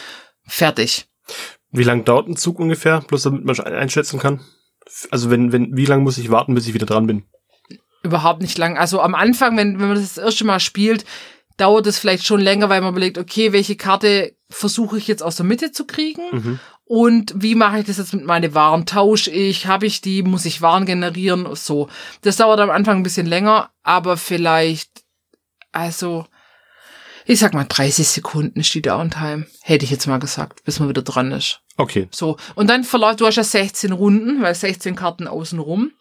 [0.46, 1.06] Fertig.
[1.70, 3.00] Wie lange dauert ein Zug ungefähr?
[3.00, 4.40] Bloß damit man einschätzen kann.
[5.10, 7.24] Also wenn, wenn, wie lange muss ich warten, bis ich wieder dran bin?
[8.02, 8.78] Überhaupt nicht lang.
[8.78, 11.04] Also am Anfang, wenn, wenn man das, das erste Mal spielt,
[11.58, 15.36] dauert es vielleicht schon länger, weil man überlegt, okay, welche Karte versuche ich jetzt aus
[15.36, 16.22] der Mitte zu kriegen?
[16.30, 16.60] Mhm.
[16.84, 18.86] Und wie mache ich das jetzt mit meinen Waren?
[18.86, 19.66] Tausche ich?
[19.66, 20.22] Habe ich die?
[20.22, 21.46] Muss ich Waren generieren?
[21.54, 21.90] So.
[22.22, 25.04] Das dauert am Anfang ein bisschen länger, aber vielleicht,
[25.70, 26.24] also,
[27.26, 29.46] ich sag mal 30 Sekunden ist die Downtime.
[29.60, 31.60] Hätte ich jetzt mal gesagt, bis man wieder dran ist.
[31.76, 32.08] Okay.
[32.10, 32.38] So.
[32.54, 35.92] Und dann verläuft, du hast ja 16 Runden, weil 16 Karten außen rum.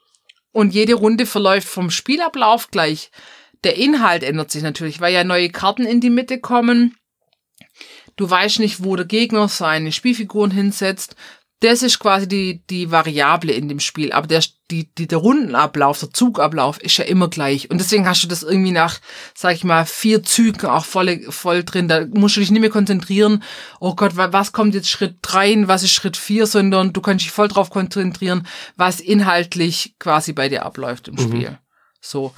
[0.53, 3.11] Und jede Runde verläuft vom Spielablauf gleich.
[3.67, 6.95] Der Inhalt ändert sich natürlich, weil ja neue Karten in die Mitte kommen.
[8.15, 11.17] Du weißt nicht, wo der Gegner seine Spielfiguren hinsetzt.
[11.59, 14.13] Das ist quasi die, die Variable in dem Spiel.
[14.13, 17.69] Aber der, die, die, der Rundenablauf, der Zugablauf ist ja immer gleich.
[17.69, 18.99] Und deswegen hast du das irgendwie nach,
[19.35, 21.89] sag ich mal, vier Zügen auch voll, voll drin.
[21.89, 23.43] Da musst du dich nicht mehr konzentrieren.
[23.81, 27.31] Oh Gott, was kommt jetzt Schritt drei, was ist Schritt vier, sondern du kannst dich
[27.31, 31.19] voll drauf konzentrieren, was inhaltlich quasi bei dir abläuft im mhm.
[31.19, 31.59] Spiel.
[31.99, 32.33] So.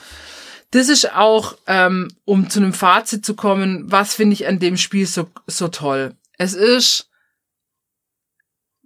[0.71, 4.77] Das ist auch, ähm, um zu einem Fazit zu kommen, was finde ich an dem
[4.77, 6.15] Spiel so, so toll.
[6.37, 7.09] Es ist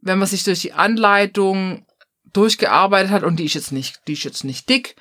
[0.04, 1.86] wenn man sich durch die Anleitung
[2.34, 4.96] durchgearbeitet hat und die ist jetzt nicht, die ist jetzt nicht dick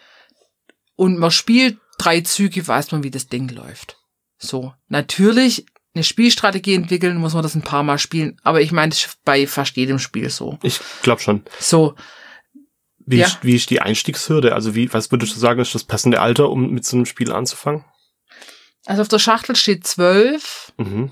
[0.97, 3.97] und man spielt drei Züge, weiß man, wie das Ding läuft.
[4.38, 4.75] So.
[4.88, 9.05] Natürlich, eine Spielstrategie entwickeln, muss man das ein paar Mal spielen, aber ich meine, das
[9.05, 10.59] ist bei fast jedem Spiel so.
[10.62, 11.42] Ich glaube schon.
[11.59, 11.95] So.
[13.07, 13.27] Wie, ja.
[13.27, 14.55] ist, wie ist die Einstiegshürde?
[14.55, 17.33] Also wie, was würdest du sagen, ist das passende Alter, um mit so einem Spiel
[17.33, 17.85] anzufangen?
[18.87, 20.73] Also auf der Schachtel steht zwölf.
[20.77, 21.11] Mhm.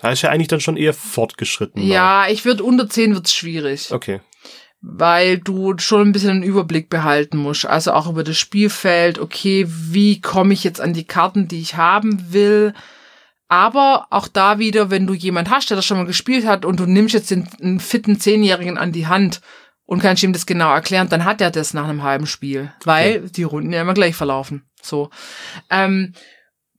[0.00, 1.82] Da ist ja eigentlich dann schon eher fortgeschritten.
[1.82, 3.92] Ja, ich würde unter 10 wird's schwierig.
[3.92, 4.20] Okay.
[4.80, 7.66] Weil du schon ein bisschen einen Überblick behalten musst.
[7.66, 9.18] Also auch über das Spielfeld.
[9.18, 12.74] Okay, wie komme ich jetzt an die Karten, die ich haben will?
[13.48, 16.78] Aber auch da wieder, wenn du jemand hast, der das schon mal gespielt hat und
[16.78, 19.40] du nimmst jetzt den, fitten Zehnjährigen an die Hand
[19.88, 22.70] und kannst ihm das genau erklären, dann hat er das nach einem halben Spiel.
[22.84, 23.30] Weil okay.
[23.34, 24.68] die Runden ja immer gleich verlaufen.
[24.82, 25.08] So.
[25.70, 26.12] Ähm,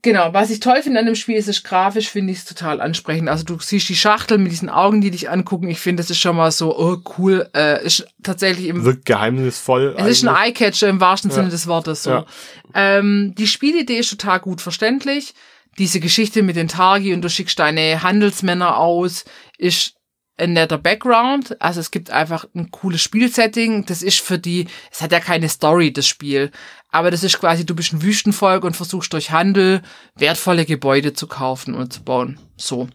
[0.02, 2.80] Genau, was ich toll finde an dem Spiel ist, ist grafisch finde ich es total
[2.80, 3.28] ansprechend.
[3.28, 5.68] Also du siehst die Schachtel mit diesen Augen, die dich angucken.
[5.68, 9.94] Ich finde, das ist schon mal so, oh cool, äh, ist tatsächlich im wirkt geheimnisvoll.
[9.98, 11.34] Es ist ein Eyecatcher im wahrsten ja.
[11.34, 12.04] Sinne des Wortes.
[12.04, 12.26] So, ja.
[12.72, 15.34] ähm, die Spielidee ist total gut verständlich.
[15.76, 19.26] Diese Geschichte mit den Targi und du schickst deine Handelsmänner aus,
[19.58, 19.99] ist
[20.40, 21.60] ein netter Background.
[21.60, 23.84] Also es gibt einfach ein cooles Spielsetting.
[23.86, 26.50] Das ist für die, es hat ja keine Story, das Spiel.
[26.90, 29.82] Aber das ist quasi, du bist ein Wüstenvolk und versuchst durch Handel
[30.16, 32.38] wertvolle Gebäude zu kaufen und zu bauen.
[32.56, 32.88] So.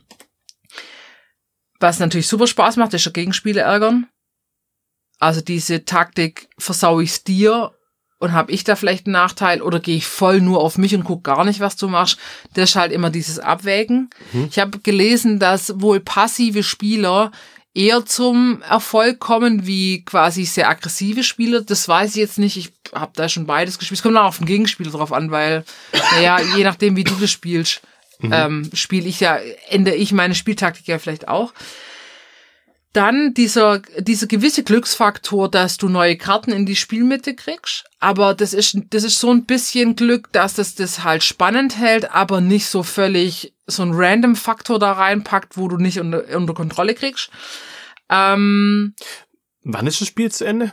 [1.79, 4.08] Was natürlich super Spaß macht, ist der Gegenspiele ärgern.
[5.19, 7.71] Also diese Taktik versau ich's dir
[8.19, 11.04] und habe ich da vielleicht einen Nachteil oder gehe ich voll nur auf mich und
[11.04, 12.17] guck gar nicht, was du machst.
[12.54, 14.10] Das ist halt immer dieses Abwägen.
[14.32, 14.47] Mhm.
[14.49, 17.32] Ich habe gelesen, dass wohl passive Spieler
[17.73, 21.62] eher zum Erfolg kommen wie quasi sehr aggressive Spieler.
[21.62, 22.56] Das weiß ich jetzt nicht.
[22.56, 23.99] Ich habe da schon beides gespielt.
[23.99, 25.65] Es kommt auch auf den Gegenspieler drauf an, weil,
[26.13, 27.82] naja, je nachdem, wie du das spielst,
[28.19, 28.32] mhm.
[28.34, 31.54] ähm, spiele ich ja, ändere ich meine Spieltaktik ja vielleicht auch.
[32.95, 37.84] Dann dieser, dieser gewisse Glücksfaktor, dass du neue Karten in die Spielmitte kriegst.
[37.99, 42.12] Aber das ist, das ist so ein bisschen Glück, dass das das halt spannend hält,
[42.12, 46.53] aber nicht so völlig so ein random Faktor da reinpackt, wo du nicht unter, unter
[46.53, 47.31] Kontrolle kriegst.
[48.10, 48.95] Ähm,
[49.63, 50.71] Wann ist das Spiel zu Ende?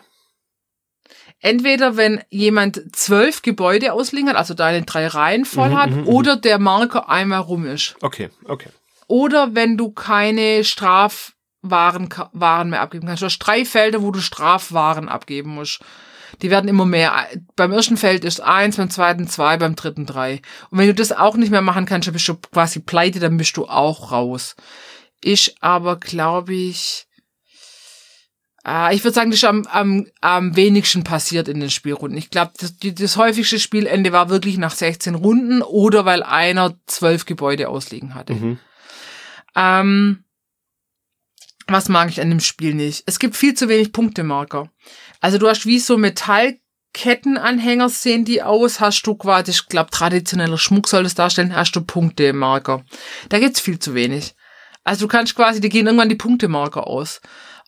[1.40, 6.00] Entweder wenn jemand zwölf Gebäude ausliegen hat, also deine drei Reihen voll mhm, hat, mhm,
[6.02, 6.08] mhm.
[6.08, 7.96] oder der Marker einmal rum ist.
[8.00, 8.68] Okay, okay.
[9.08, 11.32] Oder wenn du keine Straf
[11.62, 13.22] waren, Waren mehr abgeben kannst.
[13.22, 15.80] Du hast drei Felder, wo du Strafwaren abgeben musst.
[16.42, 17.28] Die werden immer mehr.
[17.56, 20.40] Beim ersten Feld ist eins, beim zweiten zwei, beim dritten drei.
[20.70, 23.36] Und wenn du das auch nicht mehr machen kannst, dann bist du quasi pleite, dann
[23.36, 24.56] bist du auch raus.
[25.22, 27.06] Ich aber, glaube ich,
[28.66, 32.18] äh, ich würde sagen, das ist am, am, am wenigsten passiert in den Spielrunden.
[32.18, 37.26] Ich glaube, das, das häufigste Spielende war wirklich nach 16 Runden oder weil einer zwölf
[37.26, 38.34] Gebäude ausliegen hatte.
[38.34, 38.58] Mhm.
[39.54, 40.24] Ähm,
[41.66, 43.04] was mag ich an dem Spiel nicht?
[43.06, 44.70] Es gibt viel zu wenig Punktemarker.
[45.20, 50.58] Also du hast wie so Metallkettenanhänger sehen die aus, hast du quasi, ich glaube, traditioneller
[50.58, 52.84] Schmuck soll das darstellen, hast du Punktemarker.
[53.28, 54.34] Da gibt's viel zu wenig.
[54.84, 57.20] Also du kannst quasi, die gehen irgendwann die Punktemarker aus.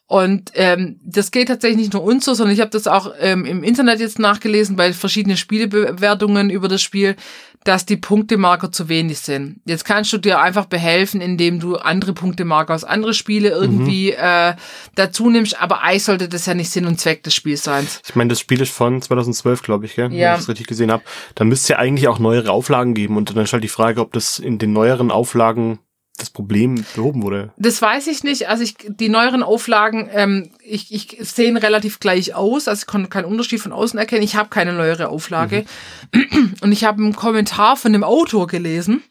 [0.06, 3.46] Und ähm, das geht tatsächlich nicht nur uns so, sondern ich habe das auch ähm,
[3.46, 7.16] im Internet jetzt nachgelesen bei verschiedenen Spielebewertungen über das Spiel,
[7.64, 9.60] dass die Punktemarker zu wenig sind.
[9.64, 14.18] Jetzt kannst du dir einfach behelfen, indem du andere Punktemarker aus andere Spiele irgendwie mhm.
[14.18, 14.54] äh,
[14.94, 17.86] dazu nimmst, aber eigentlich sollte das ja nicht Sinn und Zweck des Spiels sein.
[18.06, 20.12] Ich meine, das Spiel ist von 2012, glaube ich, gell?
[20.12, 20.28] Ja.
[20.28, 21.02] wenn ich das richtig gesehen habe.
[21.34, 24.00] Da müsste es ja eigentlich auch neuere Auflagen geben und dann ist halt die Frage,
[24.00, 25.78] ob das in den neueren Auflagen
[26.16, 27.52] das Problem behoben wurde?
[27.56, 28.48] Das weiß ich nicht.
[28.48, 32.68] Also ich, die neueren Auflagen, ähm, ich, ich sehen relativ gleich aus.
[32.68, 34.22] Also ich konnte keinen Unterschied von außen erkennen.
[34.22, 35.64] Ich habe keine neuere Auflage.
[36.12, 36.54] Mhm.
[36.60, 39.02] Und ich habe einen Kommentar von dem Autor gelesen.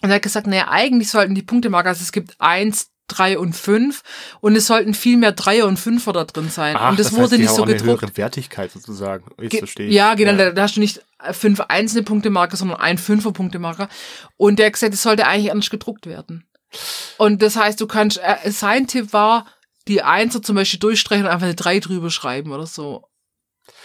[0.00, 3.54] Und er hat gesagt, naja, eigentlich sollten die Punktemarker, also es gibt eins, drei und
[3.54, 4.02] fünf
[4.40, 6.76] und es sollten viel mehr Dreier und Fünfer da drin sein.
[6.78, 8.02] Ach, und das, das wurde heißt, nicht so eine gedruckt.
[8.02, 9.24] höhere Wertigkeit sozusagen.
[9.38, 9.92] Ge ich.
[9.92, 13.88] Ja, genau, Da, da hast du nicht fünf einzelne Punktemarker, sondern ein Fünfer Punktemarker.
[14.36, 16.44] Und der hat gesagt, es sollte eigentlich anders gedruckt werden.
[17.16, 19.46] Und das heißt, du kannst, äh, sein Tipp war,
[19.88, 23.07] die Einser zum Beispiel durchstreichen und einfach eine Drei drüber schreiben oder so.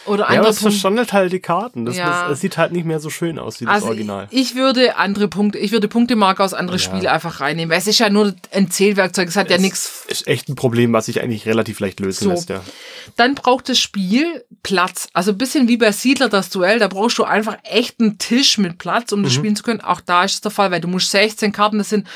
[0.06, 1.86] Oder Ja, andere aber es verschandelt halt die Karten.
[1.86, 2.24] Das, Ja.
[2.24, 4.28] das, es sieht halt nicht mehr so schön aus wie das Also Original.
[4.32, 6.84] ich, ich würde andere Punkte, ich würde Punktemarker aus andere Ja.
[6.84, 10.06] Spiele einfach reinnehmen, weil es ist ja nur ein Zählwerkzeug, es hat ja Es nichts
[10.10, 12.30] Ist echt ein Problem, was sich eigentlich relativ leicht lösen So.
[12.32, 12.62] lässt, ja.
[13.16, 15.08] Dann braucht das Spiel Platz.
[15.14, 18.58] Also ein bisschen wie bei Siedler das Duell, da brauchst du einfach echt einen Tisch
[18.58, 19.38] mit Platz, um das Mhm.
[19.38, 19.82] spielen zu können.
[19.82, 22.08] Auch da ist es der Fall, weil du musst 16 Karten, das sind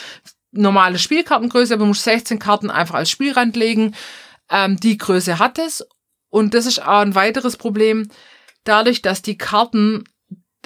[0.52, 3.96] normale Spielkartengröße, aber du musst 16 Karten einfach als Spielrand legen.
[4.50, 5.86] Ähm, die Größe hat es.
[6.30, 8.10] Und das ist auch ein weiteres Problem.
[8.64, 10.04] Dadurch, dass die Karten,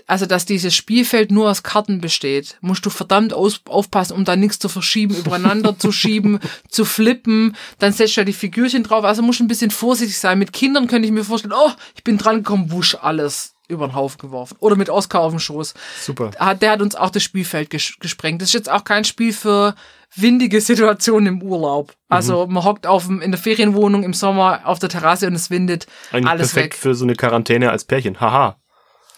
[0.07, 4.35] also dass dieses Spielfeld nur aus Karten besteht, musst du verdammt aus, aufpassen, um da
[4.35, 7.55] nichts zu verschieben, übereinander zu schieben, zu flippen.
[7.79, 9.03] Dann setzt du ja die Figürchen drauf.
[9.03, 10.39] Also musst du ein bisschen vorsichtig sein.
[10.39, 13.95] Mit Kindern könnte ich mir vorstellen, oh, ich bin dran gekommen, wusch, alles über den
[13.95, 14.57] Haufen geworfen.
[14.59, 15.73] Oder mit Oscar auf dem Schoß.
[16.01, 16.31] Super.
[16.55, 18.41] Der hat uns auch das Spielfeld ges gesprengt.
[18.41, 19.75] Das ist jetzt auch kein Spiel für
[20.15, 21.93] windige Situationen im Urlaub.
[22.09, 25.49] Also man hockt auf dem, in der Ferienwohnung im Sommer auf der Terrasse und es
[25.49, 25.87] windet.
[26.11, 26.81] Eigentlich alles perfekt weg.
[26.81, 28.19] für so eine Quarantäne als Pärchen.
[28.19, 28.57] Haha.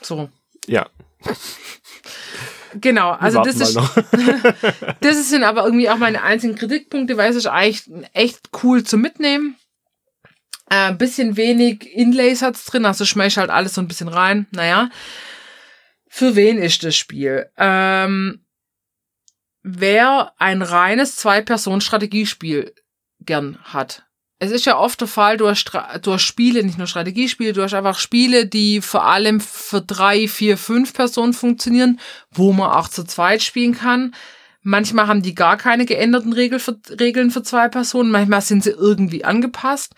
[0.02, 0.30] So.
[0.68, 0.90] Ja.
[2.76, 3.76] Genau, also das ist,
[5.02, 8.98] das sind aber irgendwie auch meine einzigen Kritikpunkte, weil es ist eigentlich echt cool zu
[8.98, 9.56] mitnehmen.
[10.70, 14.48] Äh, ein bisschen wenig Inlays hat's drin, also schmeiß halt alles so ein bisschen rein.
[14.52, 14.90] Naja.
[16.08, 17.50] Für wen ist das Spiel?
[17.58, 18.46] Ähm,
[19.62, 22.74] wer ein reines Zwei-Personen-Strategiespiel
[23.20, 24.06] gern hat.
[24.40, 25.70] Es ist ja oft der Fall, du hast,
[26.18, 30.94] Spiele, nicht nur Strategiespiele, du hast einfach Spiele, die vor allem für drei, vier, fünf
[30.94, 32.00] Personen funktionieren,
[32.32, 34.14] wo man auch zu zweit spielen kann.
[34.62, 38.72] Manchmal haben die gar keine geänderten Regel für, Regeln für zwei Personen, manchmal sind sie
[38.72, 39.94] irgendwie angepasst.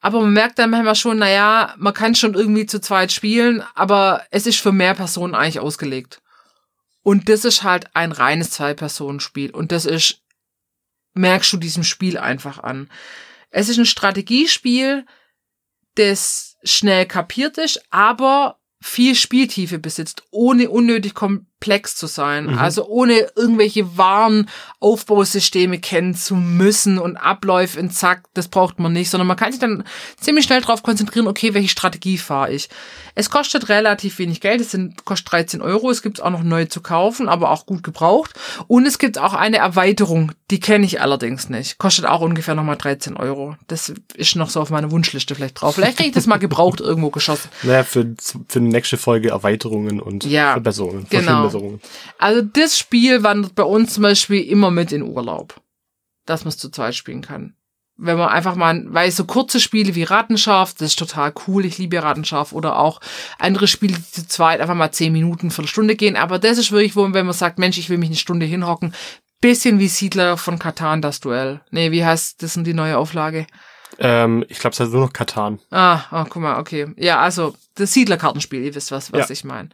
[0.00, 4.22] Aber man merkt dann manchmal schon, naja, man kann schon irgendwie zu zweit spielen, aber
[4.30, 6.20] es ist für mehr Personen eigentlich ausgelegt.
[7.02, 9.50] Und das ist halt ein reines Zwei-Personen-Spiel.
[9.50, 10.22] Und das ist,
[11.14, 12.90] merkst du diesem Spiel einfach an.
[13.54, 15.06] Es ist ein Strategiespiel,
[15.94, 21.14] das schnell kapiert ist, aber viel Spieltiefe besitzt, ohne unnötig
[21.64, 22.46] komplex zu sein.
[22.46, 22.58] Mhm.
[22.58, 24.48] Also ohne irgendwelche wahren
[24.80, 29.50] Aufbausysteme kennen zu müssen und Abläufe in Zack, das braucht man nicht, sondern man kann
[29.50, 29.84] sich dann
[30.20, 32.68] ziemlich schnell darauf konzentrieren, okay, welche Strategie fahre ich.
[33.14, 36.66] Es kostet relativ wenig Geld, es sind, kostet 13 Euro, es gibt auch noch neu
[36.66, 38.34] zu kaufen, aber auch gut gebraucht.
[38.66, 41.78] Und es gibt auch eine Erweiterung, die kenne ich allerdings nicht.
[41.78, 43.56] Kostet auch ungefähr nochmal 13 Euro.
[43.68, 45.76] Das ist noch so auf meiner Wunschliste vielleicht drauf.
[45.76, 47.48] Vielleicht kriege ich das mal gebraucht irgendwo geschossen.
[47.62, 48.14] Naja, für,
[48.48, 51.06] für die nächste Folge Erweiterungen und Ja, Verbesserungen.
[51.08, 51.48] genau.
[51.60, 51.80] Verschlimmbesserungen.
[52.18, 55.60] Also das Spiel wandert bei uns zum Beispiel immer mit in Urlaub.
[56.26, 57.54] Dass man es zu zweit spielen kann.
[57.96, 61.78] Wenn man einfach mal, weil so kurze Spiele wie Rattenscharf, das ist total cool, ich
[61.78, 63.00] liebe Rattenscharf, oder auch
[63.38, 66.96] andere Spiele, die zu zweit einfach mal zehn Minuten, Viertelstunde gehen, aber das ist wirklich,
[66.96, 68.92] wo, wenn man sagt, Mensch, ich will mich eine Stunde hinhocken,
[69.40, 71.60] bisschen wie Siedler von Katan, das Duell.
[71.70, 73.46] Nee, wie heißt das denn die neue Auflage?
[73.98, 75.60] Ähm, ich glaube, es heißt nur noch Katan.
[75.70, 76.88] Ah, ah, guck mal, okay.
[76.96, 79.32] Ja, also das Siedlerkartenspiel, ihr wisst, was, was Ja.
[79.32, 79.68] ich meine.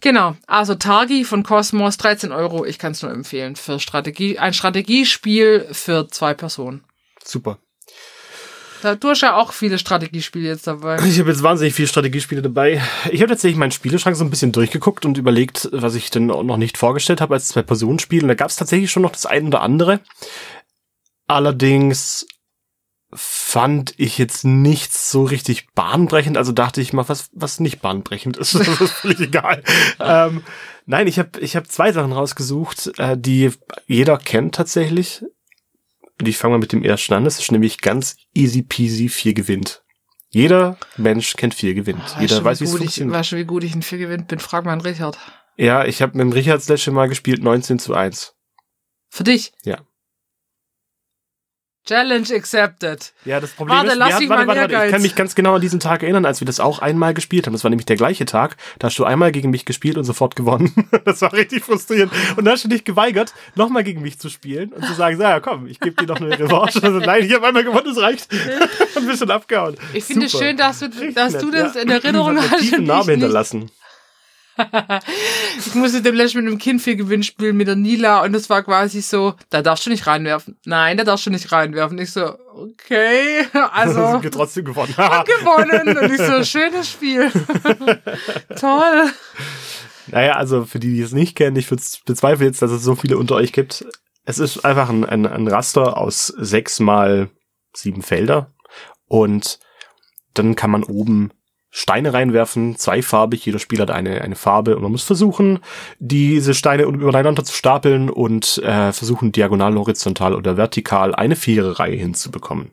[0.00, 3.56] Genau, also Targi von Cosmos, 13 Euro, ich kann es nur empfehlen.
[3.56, 6.84] Für Strategie, ein Strategiespiel für zwei Personen.
[7.24, 7.58] Super.
[8.82, 10.96] Da, du hast ja auch viele Strategiespiele jetzt dabei.
[11.04, 12.80] Ich habe jetzt wahnsinnig viele Strategiespiele dabei.
[13.10, 16.56] Ich habe tatsächlich meinen Spieleschrank so ein bisschen durchgeguckt und überlegt, was ich denn noch
[16.56, 18.22] nicht vorgestellt habe als Zwei-Personen-Spiel.
[18.22, 20.00] Und da gab es tatsächlich schon noch das ein oder andere.
[21.26, 22.26] Allerdings
[23.12, 26.36] fand ich jetzt nichts so richtig bahnbrechend.
[26.36, 28.54] Also dachte ich mal, was, was nicht bahnbrechend ist.
[28.58, 29.62] Das ist völlig egal.
[29.98, 30.42] ähm,
[30.86, 33.50] nein, ich habe ich hab zwei Sachen rausgesucht, äh, die
[33.86, 35.24] jeder kennt tatsächlich.
[36.20, 37.24] Und ich fange mal mit dem ersten an.
[37.24, 39.82] Das ist nämlich ganz easy peasy, vier gewinnt.
[40.28, 42.02] Jeder Mensch kennt vier gewinnt.
[42.20, 43.16] Jeder du, weiß, wie wie es gut ich, funktioniert.
[43.16, 44.38] weißt du, wie gut ich in vier gewinnt bin?
[44.38, 45.18] Frag mal an Richard.
[45.56, 48.34] Ja, ich habe mit dem Richard das letzte Mal gespielt, 19 zu 1.
[49.08, 49.52] Für dich?
[49.64, 49.78] Ja.
[51.86, 53.12] Challenge accepted.
[53.24, 55.54] Ja, das Problem Warte, ist, lass wir warte, warte, warte, ich kann mich ganz genau
[55.54, 57.54] an diesen Tag erinnern, als wir das auch einmal gespielt haben.
[57.54, 58.56] Das war nämlich der gleiche Tag.
[58.78, 60.72] Da hast du einmal gegen mich gespielt und sofort gewonnen.
[61.04, 62.12] Das war richtig frustrierend.
[62.36, 65.22] Und dann hast du dich geweigert, nochmal gegen mich zu spielen und zu sagen, so,
[65.22, 66.80] ja, komm, ich gebe dir noch eine Revanche.
[66.90, 68.28] Also, nein, ich habe einmal gewonnen, das reicht.
[68.96, 69.76] Und bist schon abgehauen.
[69.92, 71.82] Ich finde es schön, dass du, dass du das ja.
[71.82, 72.78] in Erinnerung hast.
[72.78, 73.70] Namen hinterlassen.
[75.58, 79.34] Ich musste demnächst mit einem Kindvieh-Gewinn spielen mit der Nila und das war quasi so,
[79.50, 80.58] da darfst du nicht reinwerfen.
[80.64, 81.98] Nein, da darfst du nicht reinwerfen.
[81.98, 84.94] Ich so, okay, also Sind wir trotzdem gewonnen.
[84.96, 85.96] gewonnen.
[85.98, 87.30] Und ich so, schönes Spiel.
[88.58, 89.10] Toll.
[90.08, 92.94] Naja, also für die, die es nicht kennen, ich bez- bezweifle jetzt, dass es so
[92.96, 93.84] viele unter euch gibt.
[94.24, 97.30] Es ist einfach ein, ein, ein Raster aus sechs mal
[97.74, 98.52] sieben Felder
[99.06, 99.58] und
[100.34, 101.30] dann kann man oben
[101.72, 105.60] Steine reinwerfen, zweifarbig, jeder Spieler hat eine, eine Farbe und man muss versuchen,
[106.00, 112.72] diese Steine übereinander zu stapeln und äh, versuchen, diagonal, horizontal oder vertikal eine Viererreihe hinzubekommen.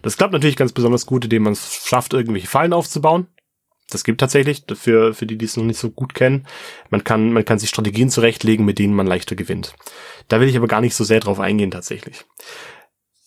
[0.00, 3.26] Das klappt natürlich ganz besonders gut, indem man es schafft, irgendwelche Fallen aufzubauen.
[3.90, 6.46] Das gibt tatsächlich, für, für die, die es noch nicht so gut kennen.
[6.90, 9.74] Man kann, man kann sich Strategien zurechtlegen, mit denen man leichter gewinnt.
[10.28, 12.24] Da will ich aber gar nicht so sehr drauf eingehen, tatsächlich.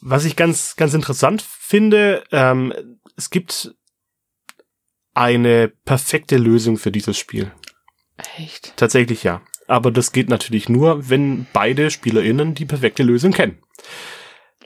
[0.02, 2.74] Was ich ganz, ganz interessant finde, ähm,
[3.18, 3.76] es gibt
[5.14, 7.52] eine perfekte Lösung für dieses Spiel.
[8.38, 8.74] Echt?
[8.78, 9.42] Tatsächlich ja.
[9.68, 13.58] Aber das geht natürlich nur, wenn beide SpielerInnen die perfekte Lösung kennen.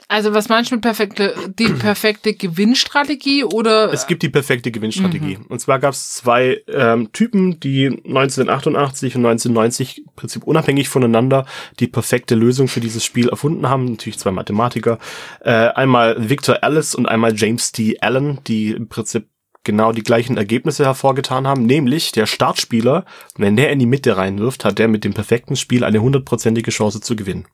[0.08, 3.92] Also was meinst du mit perfekte, die perfekte Gewinnstrategie oder?
[3.92, 5.38] Es gibt die perfekte Gewinnstrategie.
[5.48, 11.44] Und zwar gab es zwei ähm, Typen, die 1988 und 1990 im Prinzip unabhängig voneinander
[11.80, 13.86] die perfekte Lösung für dieses Spiel erfunden haben.
[13.86, 14.98] Natürlich zwei Mathematiker.
[15.40, 17.98] Äh, einmal Victor Ellis und einmal James T.
[18.00, 19.26] Allen, die im Prinzip
[19.66, 21.66] genau die gleichen Ergebnisse hervorgetan haben.
[21.66, 23.04] Nämlich der Startspieler,
[23.36, 27.02] wenn der in die Mitte reinwirft, hat der mit dem perfekten Spiel eine hundertprozentige Chance
[27.02, 27.46] zu gewinnen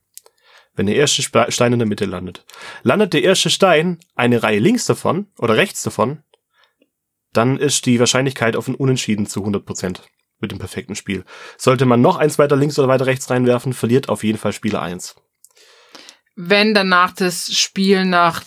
[0.75, 2.45] wenn der erste Stein in der Mitte landet.
[2.81, 6.23] Landet der erste Stein eine Reihe links davon oder rechts davon,
[7.31, 9.99] dann ist die Wahrscheinlichkeit auf ein Unentschieden zu 100%
[10.39, 11.25] mit dem perfekten Spiel.
[11.57, 14.81] Sollte man noch eins weiter links oder weiter rechts reinwerfen, verliert auf jeden Fall Spieler
[14.81, 15.15] eins.
[16.35, 18.43] wenn danach das Spiel nach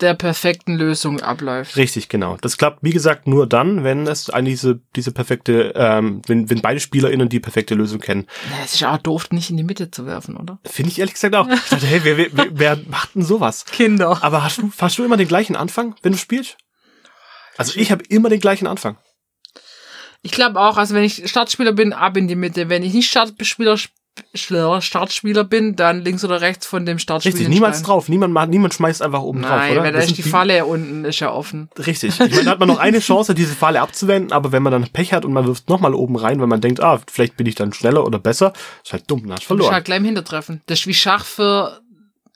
[0.00, 1.76] der perfekten Lösung abläuft.
[1.76, 2.36] Richtig, genau.
[2.40, 6.60] Das klappt, wie gesagt, nur dann, wenn es eine diese, diese perfekte, ähm, wenn, wenn
[6.60, 8.26] beide SpielerInnen die perfekte Lösung kennen.
[8.64, 10.58] Es ist auch doof, nicht in die Mitte zu werfen, oder?
[10.64, 11.48] Finde ich ehrlich gesagt auch.
[11.48, 13.64] Ich dachte, hey, wer, wer, wer, wer macht denn sowas?
[13.66, 14.18] Kinder.
[14.22, 16.56] Aber hast du, hast du immer den gleichen Anfang, wenn du spielst?
[17.56, 18.96] Also ich habe immer den gleichen Anfang.
[20.22, 22.68] Ich glaube auch, also wenn ich Startspieler bin, ab in die Mitte.
[22.68, 23.78] Wenn ich nicht Startspieler,
[24.34, 27.34] Sp- Startspieler bin, dann links oder rechts von dem Startspieler.
[27.34, 28.08] Richtig, niemals drauf.
[28.08, 29.82] Niemand, macht, niemand schmeißt einfach oben drauf, Nein, oder?
[29.84, 31.68] weil da ist die Falle unten, ist ja offen.
[31.78, 32.18] Richtig.
[32.20, 34.88] Ich meine, da hat man noch eine Chance, diese Falle abzuwenden, aber wenn man dann
[34.88, 37.54] Pech hat und man wirft nochmal oben rein, weil man denkt, ah, vielleicht bin ich
[37.54, 38.52] dann schneller oder besser,
[38.84, 39.72] ist halt dumm, dann hast verloren.
[39.74, 40.60] halt gleich im Hintertreffen.
[40.66, 41.80] Das ist wie Schach für,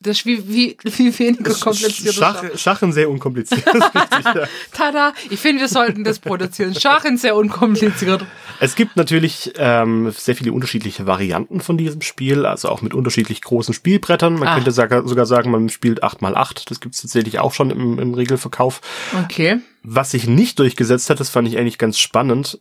[0.05, 2.15] das ist wie, wie, weniger kompliziert.
[2.15, 3.67] Schach, Schachen sehr unkompliziert.
[3.67, 4.45] Richtig, ja.
[4.73, 5.13] Tada!
[5.31, 6.75] Ich finde, wir sollten das produzieren.
[6.75, 8.25] Schach ist sehr unkompliziert.
[8.61, 13.41] Es gibt natürlich ähm, sehr viele unterschiedliche Varianten von diesem Spiel, also auch mit unterschiedlich
[13.43, 14.35] großen Spielbrettern.
[14.39, 14.55] Man Ah.
[14.55, 16.69] könnte sogar sagen, man spielt 8x8.
[16.69, 18.81] Das gibt es tatsächlich auch schon im, im Regelverkauf.
[19.25, 19.61] Okay.
[19.83, 22.61] Was sich nicht durchgesetzt hat, das fand ich eigentlich ganz spannend,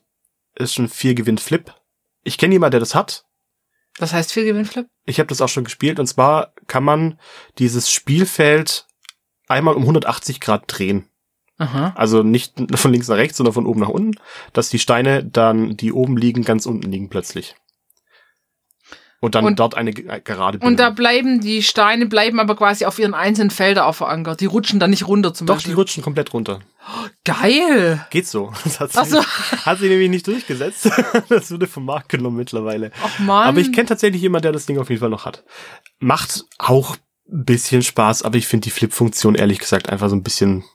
[0.56, 1.73] ist ein Vier-Gewinn-Flip.
[2.23, 3.25] Ich kenne jemanden, der das hat.
[3.99, 4.88] Was heißt viel Gewinnflip?
[5.06, 5.99] Ich habe das auch schon gespielt.
[5.99, 7.19] Und zwar kann man
[7.60, 8.88] dieses Spielfeld
[9.47, 11.08] einmal um 180 Grad drehen.
[11.58, 11.93] Aha.
[11.95, 14.19] Also nicht von links nach rechts, sondern von oben nach unten,
[14.53, 17.56] dass die Steine dann, die oben liegen, ganz unten liegen plötzlich.
[19.23, 22.83] Und dann Und- dort eine ge- gerade Und da bleiben die Steine bleiben aber quasi
[22.83, 24.41] auf ihren einzelnen Feldern auch verankert.
[24.41, 25.75] Die rutschen dann nicht runter zum Doch, die Beispiel.
[25.75, 26.59] rutschen komplett runter.
[27.23, 28.05] Geil!
[28.09, 28.51] Geht so.
[28.65, 29.23] Das hat, Ach sie, so.
[29.65, 30.89] hat sie nämlich nicht durchgesetzt.
[31.29, 32.91] Das wurde vom Markt genommen mittlerweile.
[33.01, 33.47] Ach man.
[33.47, 35.45] Aber ich kenne tatsächlich jemanden, der das Ding auf jeden Fall noch hat.
[35.99, 36.97] Macht auch
[37.31, 40.65] ein bisschen Spaß, aber ich finde die Flip-Funktion ehrlich gesagt einfach so ein bisschen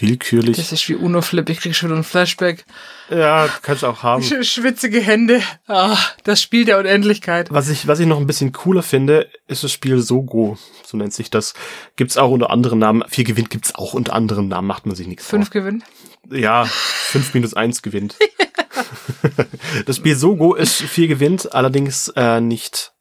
[0.00, 0.56] willkürlich.
[0.56, 1.48] Das ist wie Uno-Flip.
[1.48, 2.64] Ich krieg schon wieder ein Flashback.
[3.10, 4.22] ja, kannst du auch haben.
[4.22, 5.42] Sch schwitzige Hände.
[5.66, 7.50] Ah, das Spiel der Unendlichkeit.
[7.50, 10.58] Was ich, was ich noch ein bisschen cooler finde, ist das Spiel Sogo.
[10.84, 11.54] So nennt sich das.
[11.96, 13.04] Gibt's auch unter anderen Namen.
[13.08, 15.38] Vier gewinnt gibt's auch unter anderen Namen, macht man sich nichts vor.
[15.38, 15.84] Fünf gewinnt.
[16.30, 18.16] Ja, fünf minus eins gewinnt.
[19.86, 22.92] das Spiel Sogo ist vier gewinnt, allerdings äh, nicht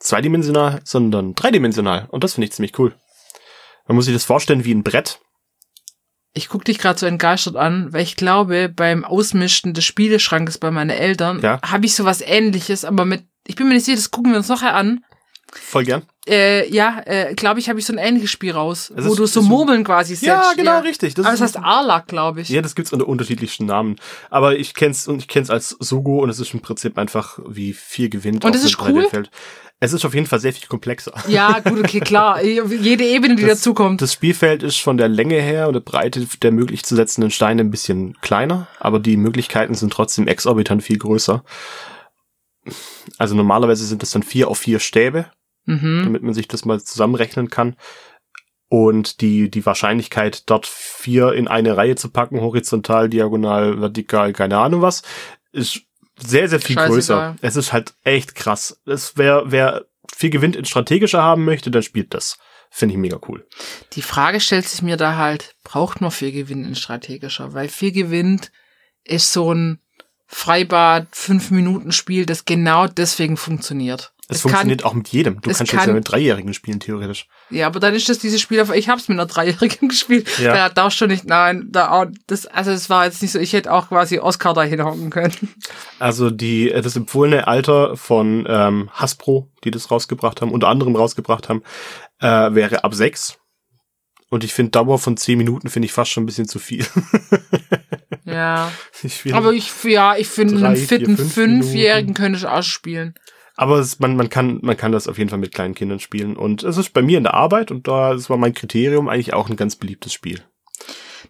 [0.00, 2.06] zweidimensional, sondern dreidimensional.
[2.10, 2.94] Und das finde ich ziemlich cool.
[3.86, 5.20] Man muss sich das vorstellen wie ein Brett.
[6.34, 10.70] Ich guck dich gerade so entgeistert an, weil ich glaube, beim Ausmischen des Spieleschrankes bei
[10.70, 11.60] meinen Eltern Ja.
[11.62, 14.48] habe ich sowas ähnliches, aber mit, ich bin mir nicht sicher, das gucken wir uns
[14.48, 15.04] nachher an.
[15.60, 16.02] Voll gern.
[16.26, 19.18] Äh, ja, äh, glaube ich, habe ich so ein ähnliches Spiel raus, Es wo ist-
[19.18, 20.26] du so ist Murmeln quasi setzt.
[20.26, 21.14] Ja, genau, richtig.
[21.14, 22.48] Das Aber ist das heißt Arlak, glaube ich.
[22.50, 23.96] Ja, das gibt's unter unterschiedlichsten Namen.
[24.30, 27.72] Aber ich kenn's und ich kenn's als Sugo und es ist im Prinzip einfach wie
[27.72, 28.44] viel gewinnt.
[28.44, 28.92] Und das ist cool?
[28.92, 29.30] Brettfeld.
[29.80, 31.12] Es ist auf jeden Fall sehr viel komplexer.
[31.28, 32.42] Ja, gut, okay, klar.
[32.42, 34.02] Jede Ebene, die Das- dazukommt.
[34.02, 37.62] Das Spielfeld ist von der Länge her und der Breite der möglich zu setzenden Steine
[37.62, 41.42] ein bisschen kleiner, aber die Möglichkeiten sind trotzdem exorbitant viel größer.
[43.16, 45.26] Also normalerweise sind das dann vier auf vier Stäbe,
[45.68, 46.02] Mhm.
[46.04, 47.76] damit man sich das mal zusammenrechnen kann.
[48.70, 54.58] Und die, die Wahrscheinlichkeit, dort vier in eine Reihe zu packen, horizontal, diagonal, vertikal, keine
[54.58, 55.02] Ahnung was,
[55.52, 55.82] ist
[56.18, 56.90] sehr, sehr viel Scheißegal.
[56.90, 57.36] größer.
[57.40, 58.80] Es ist halt echt krass.
[58.84, 62.38] Es, wer, wer viel Gewinn in strategischer haben möchte, dann spielt das.
[62.70, 63.46] Finde ich mega cool.
[63.92, 67.54] Die Frage stellt sich mir da halt, braucht man viel Gewinn in strategischer?
[67.54, 68.52] Weil viel gewinnt
[69.04, 69.80] ist so ein
[70.26, 74.12] Freibad, fünf Minuten Spiel, das genau deswegen funktioniert.
[74.30, 75.40] Es funktioniert auch mit jedem.
[75.40, 77.26] Du es kannst jetzt kann- ja mit Dreijährigen spielen, theoretisch.
[77.48, 80.28] Ja, aber dann ist das dieses Spiel, auf- ich hab's mit einer Dreijährigen gespielt.
[80.38, 80.52] Ja.
[80.54, 83.72] Da darfst du nicht, nein, da, das, also es war jetzt nicht so, ich hätte
[83.72, 85.32] auch quasi Oscar da hinhocken können.
[86.00, 90.94] Also die, äh, das empfohlene Alter von ähm, Hasbro, die das rausgebracht haben, unter anderem
[90.94, 91.62] rausgebracht haben,
[92.20, 93.38] äh, wäre ab sechs.
[94.30, 96.86] Und ich finde Dauer von zehn Minuten finde ich fast schon ein bisschen zu viel.
[98.24, 98.70] Ja.
[99.02, 103.14] ich Aber ich, ja, ich finde, einen vier, fitten fünf Fünfjährigen könnte ich auch spielen.
[103.58, 106.36] Aber es, man, man, kann, man kann das auf jeden Fall mit kleinen Kindern spielen.
[106.36, 109.34] Und es ist bei mir in der Arbeit, und da das war mein Kriterium, eigentlich
[109.34, 110.44] auch ein ganz beliebtes Spiel.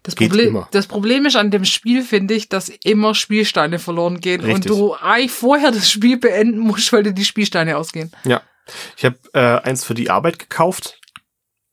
[0.03, 0.69] Das, Geht Problem, immer.
[0.71, 4.71] das Problem ist an dem Spiel, finde ich, dass immer Spielsteine verloren gehen und Richtig.
[4.71, 8.11] du eigentlich vorher das Spiel beenden musst, weil dir die Spielsteine ausgehen.
[8.23, 8.43] Ja.
[8.95, 10.99] Ich habe äh, eins für die Arbeit gekauft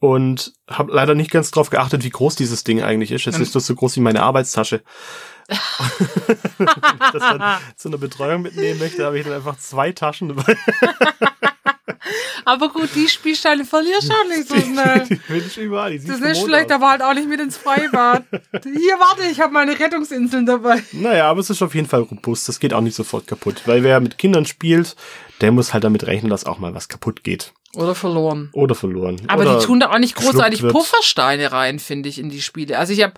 [0.00, 3.26] und habe leider nicht ganz drauf geachtet, wie groß dieses Ding eigentlich ist.
[3.26, 3.42] Es Ähm.
[3.42, 4.82] ist das so groß wie meine Arbeitstasche.
[6.58, 10.28] Wenn ich das dann zu einer Betreuung mitnehmen möchte, habe ich dann einfach zwei Taschen
[10.28, 10.56] dabei.
[12.44, 15.04] Aber gut, die Spielsteine verlierst du auch nicht so schnell.
[15.08, 15.90] Die finde ich überall.
[15.90, 16.76] Die Das ist nicht schlecht, aus.
[16.76, 18.22] aber halt auch nicht mit ins Freibad.
[18.62, 20.82] Hier, warte, ich habe meine Rettungsinseln dabei.
[20.92, 22.48] Naja, aber es ist auf jeden Fall robust.
[22.48, 23.62] Das geht auch nicht sofort kaputt.
[23.66, 24.94] Weil wer mit Kindern spielt,
[25.40, 27.52] der muss halt damit rechnen, dass auch mal was kaputt geht.
[27.74, 28.48] Oder verloren.
[28.52, 29.20] Oder verloren.
[29.26, 30.66] Aber Oder die tun da auch nicht großartig.
[30.68, 32.78] Puffersteine rein, finde ich, in die Spiele.
[32.78, 33.14] Also ich habe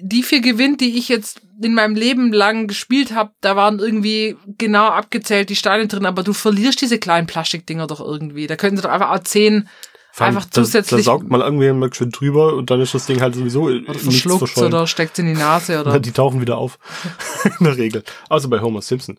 [0.00, 4.36] die vier gewinnt, die ich jetzt in meinem Leben lang gespielt habe, da waren irgendwie
[4.58, 8.46] genau abgezählt die Steine drin, aber du verlierst diese kleinen Plastikdinger doch irgendwie.
[8.46, 9.68] Da könnten sie doch einfach auch zehn
[10.12, 12.94] Vor allem, einfach da, zusätzlich- Da saugt mal irgendwie mal schön drüber und dann ist
[12.94, 16.00] das Ding halt sowieso oder nichts verschluckt oder steckt in die Nase oder.
[16.00, 16.78] Die tauchen wieder auf.
[17.60, 18.02] In der Regel.
[18.28, 19.18] Außer bei Homer Simpson.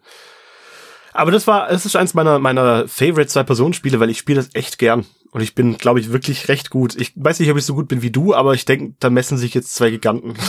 [1.13, 4.79] Aber das war, es ist eins meiner, meiner Favorite Zwei-Personen-Spiele, weil ich spiele das echt
[4.79, 5.05] gern.
[5.33, 6.95] Und ich bin, glaube ich, wirklich recht gut.
[6.95, 9.37] Ich weiß nicht, ob ich so gut bin wie du, aber ich denke, da messen
[9.39, 10.35] sich jetzt zwei Giganten.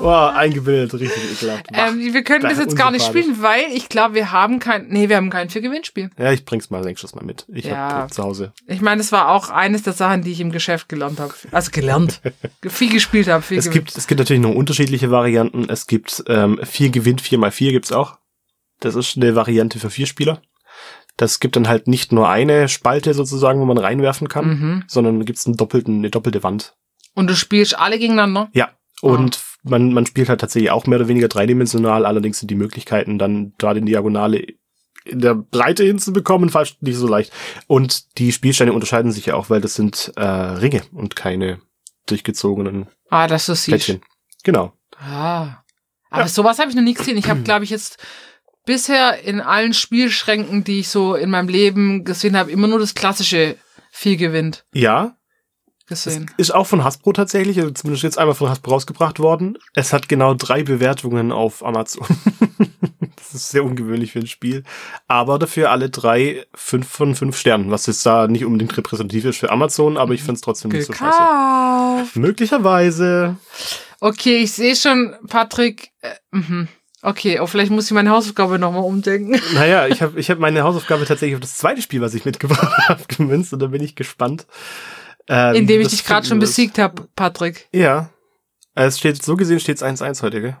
[0.00, 1.66] Boah, eingebildet, richtig ekelhaft.
[1.72, 4.86] Ähm, wir können Da- das jetzt gar nicht spielen, weil ich glaube, wir haben kein,
[4.88, 6.10] nee, wir haben kein für Gewinnspiel.
[6.18, 7.44] ja, ich bring's mal nächstes Mal mit.
[7.52, 7.76] Ich Ja.
[7.92, 8.52] hab zu Hause.
[8.66, 11.34] Ich meine, das war auch eines der Sachen, die ich im Geschäft gelernt habe.
[11.50, 12.20] Also gelernt.
[12.66, 13.86] viel gespielt habe, viel Es gewinnt.
[13.88, 15.66] gibt, es gibt natürlich noch unterschiedliche Varianten.
[15.68, 18.16] Es gibt ähm, vier gewinnt, vier mal vier gibt's auch.
[18.80, 20.40] Das ist eine Variante für vier Spieler.
[21.16, 24.84] Das gibt dann halt nicht nur eine Spalte sozusagen, wo man reinwerfen kann, Mhm.
[24.88, 26.74] sondern gibt's einen doppelten, eine doppelte Wand.
[27.14, 28.48] Und du spielst alle gegeneinander?
[28.52, 28.70] Ja.
[29.00, 33.18] Und man, man spielt halt tatsächlich auch mehr oder weniger dreidimensional, allerdings sind die Möglichkeiten
[33.18, 34.44] dann da die Diagonale
[35.04, 37.30] in der Breite hinzubekommen fast nicht so leicht.
[37.66, 41.60] Und die Spielsteine unterscheiden sich ja auch, weil das sind äh, Ringe und keine
[42.06, 43.68] durchgezogenen Ah, dass du siehst.
[43.68, 44.00] Plättchen.
[44.42, 44.72] Genau.
[44.98, 45.58] Ah.
[46.10, 46.28] Aber Ja.
[46.28, 47.16] sowas habe ich noch nie gesehen.
[47.18, 47.98] Ich habe, glaube ich, jetzt
[48.64, 52.94] bisher in allen Spielschränken, die ich so in meinem Leben gesehen habe, immer nur das
[52.94, 53.56] klassische
[53.90, 55.16] viel gewinnt Ja,
[55.86, 56.30] gesehen.
[56.36, 59.58] Ist auch von Hasbro tatsächlich, also zumindest jetzt einmal von Hasbro rausgebracht worden.
[59.74, 62.06] Es hat genau drei Bewertungen auf Amazon.
[63.16, 64.64] das ist sehr ungewöhnlich für ein Spiel.
[65.06, 69.38] Aber dafür alle drei fünf von fünf Sternen, was jetzt da nicht unbedingt repräsentativ ist
[69.38, 71.18] für Amazon, aber ich finde es trotzdem nicht so scheiße.
[71.18, 72.16] Gekauft.
[72.16, 73.36] Möglicherweise.
[74.00, 75.92] Okay, ich sehe schon, Patrick.
[76.00, 76.68] Äh, mhm.
[77.06, 79.38] Okay, oh, vielleicht muss ich meine Hausaufgabe nochmal umdenken.
[79.52, 82.72] Naja, ich habe ich hab meine Hausaufgabe tatsächlich auf das zweite Spiel, was ich mitgebracht
[82.88, 84.46] habe, gemünzt und da bin ich gespannt.
[85.26, 87.68] äh, wie Indem ich dich gerade schon besiegt habe, Patrick.
[87.72, 88.08] Ja.
[88.74, 90.56] Es steht, so gesehen steht es 1-1 heute, gell?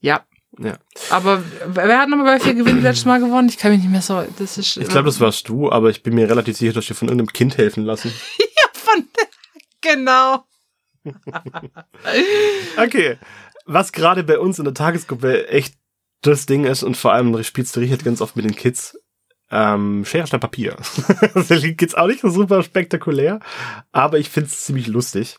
[0.00, 0.26] Ja.
[0.58, 0.76] Ja.
[1.08, 3.48] Aber wer hat nochmal bei vier Gewinnen letztes Mal gewonnen?
[3.48, 4.22] Ich kann mich nicht mehr so.
[4.38, 4.76] Das ist.
[4.76, 7.32] Ich glaube, das warst du, aber ich bin mir relativ sicher, dass dir von irgendeinem
[7.32, 8.12] Kind helfen lassen.
[8.38, 9.08] ja von.
[9.80, 10.44] Genau.
[12.76, 13.16] Okay.
[13.72, 15.76] Was gerade bei uns in der Tagesgruppe echt
[16.22, 18.98] das Ding ist und vor allem spielst du Richard ganz oft mit den Kids.
[19.48, 20.74] Ähm, Schere, Stein, Papier.
[21.34, 23.38] das klingt jetzt auch nicht so super spektakulär,
[23.92, 25.36] aber ich find's ziemlich lustig.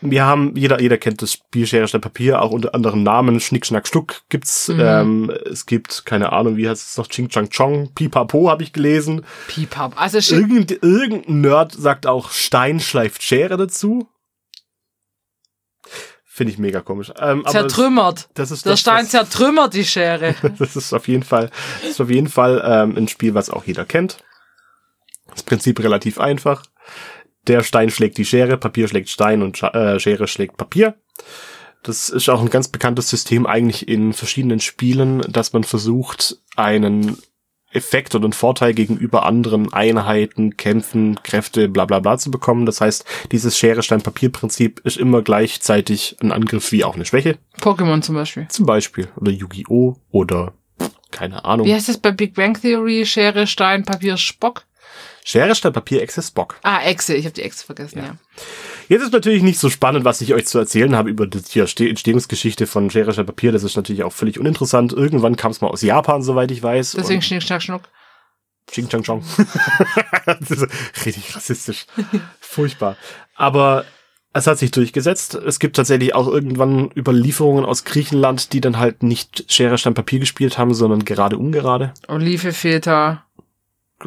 [0.00, 3.40] wir haben, jeder, jeder kennt das Spiel Schere, Stein, Papier, auch unter anderen Namen.
[3.40, 4.68] Schnick, Schnack, Schnuck gibt's.
[4.68, 4.80] Mhm.
[4.80, 8.72] Ähm, es gibt, keine Ahnung, wie heißt es noch, Ching, Chang, Chong, Pipapo habe ich
[8.72, 9.26] gelesen.
[9.48, 10.00] Piepap.
[10.00, 14.08] Also Irgend, irgendein Nerd sagt auch Stein schleift Schere dazu.
[16.34, 17.12] Finde ich mega komisch.
[17.16, 18.28] Ähm, zertrümmert.
[18.34, 20.34] das ist Der das, Stein das, zertrümmert die Schere.
[20.58, 21.48] das ist auf jeden Fall,
[21.80, 24.16] das ist auf jeden Fall ähm, ein Spiel, was auch jeder kennt.
[25.30, 26.64] Das Prinzip relativ einfach.
[27.46, 30.96] Der Stein schlägt die Schere, Papier schlägt Stein und Scha äh, Schere schlägt Papier.
[31.84, 37.16] Das ist auch ein ganz bekanntes System eigentlich in verschiedenen Spielen, dass man versucht, einen
[37.74, 42.66] Effekt oder einen Vorteil gegenüber anderen Einheiten, Kämpfen, Kräfte, bla bla bla zu bekommen.
[42.66, 47.38] Das heißt, dieses Schere-Stein-Papier-Prinzip ist immer gleichzeitig ein Angriff wie auch eine Schwäche.
[47.60, 48.46] Pokémon zum Beispiel.
[48.48, 49.08] Zum Beispiel.
[49.16, 49.96] Oder Yu-Gi-Oh!
[50.10, 50.52] oder
[51.10, 51.66] keine Ahnung.
[51.66, 53.06] Wie heißt das bei Big Bang Theory?
[53.06, 54.64] Schere, Stein, Papier, Spock?
[55.26, 56.60] Schere, Stein, Papier, Access, Bock.
[56.62, 57.14] Ah, Echse.
[57.14, 58.16] Ich habe die Echse vergessen, ja.
[58.90, 62.66] Jetzt ist natürlich nicht so spannend, was ich euch zu erzählen habe über die Entstehungsgeschichte
[62.66, 63.50] von Schere, Stein, Papier.
[63.50, 64.92] Das ist natürlich auch völlig uninteressant.
[64.92, 66.92] Irgendwann kam es mal aus Japan, soweit ich weiß.
[66.92, 67.88] Deswegen Schnick, Schnack, Schnuck.
[68.70, 69.22] Ching Chong.
[70.26, 70.66] das ist
[71.06, 71.86] richtig rassistisch.
[72.40, 72.96] Furchtbar.
[73.34, 73.84] Aber
[74.32, 75.34] es hat sich durchgesetzt.
[75.34, 80.18] Es gibt tatsächlich auch irgendwann Überlieferungen aus Griechenland, die dann halt nicht Schere, Stein, Papier
[80.18, 81.94] gespielt haben, sondern gerade ungerade.
[82.08, 83.24] Olive, Feta,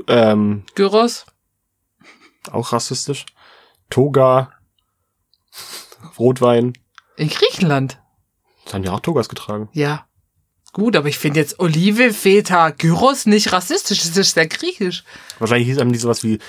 [0.07, 1.25] Ähm, Gyros.
[2.51, 3.25] auch rassistisch.
[3.89, 4.51] Toga.
[6.19, 6.73] Rotwein.
[7.15, 7.99] In Griechenland.
[8.65, 9.69] Das haben ja auch Togas getragen.
[9.73, 10.05] Ja.
[10.73, 13.99] Gut, aber ich finde jetzt Olive, Feta, Gyros nicht rassistisch.
[13.99, 15.03] Das ist sehr griechisch.
[15.39, 16.39] Wahrscheinlich hieß einem die sowas wie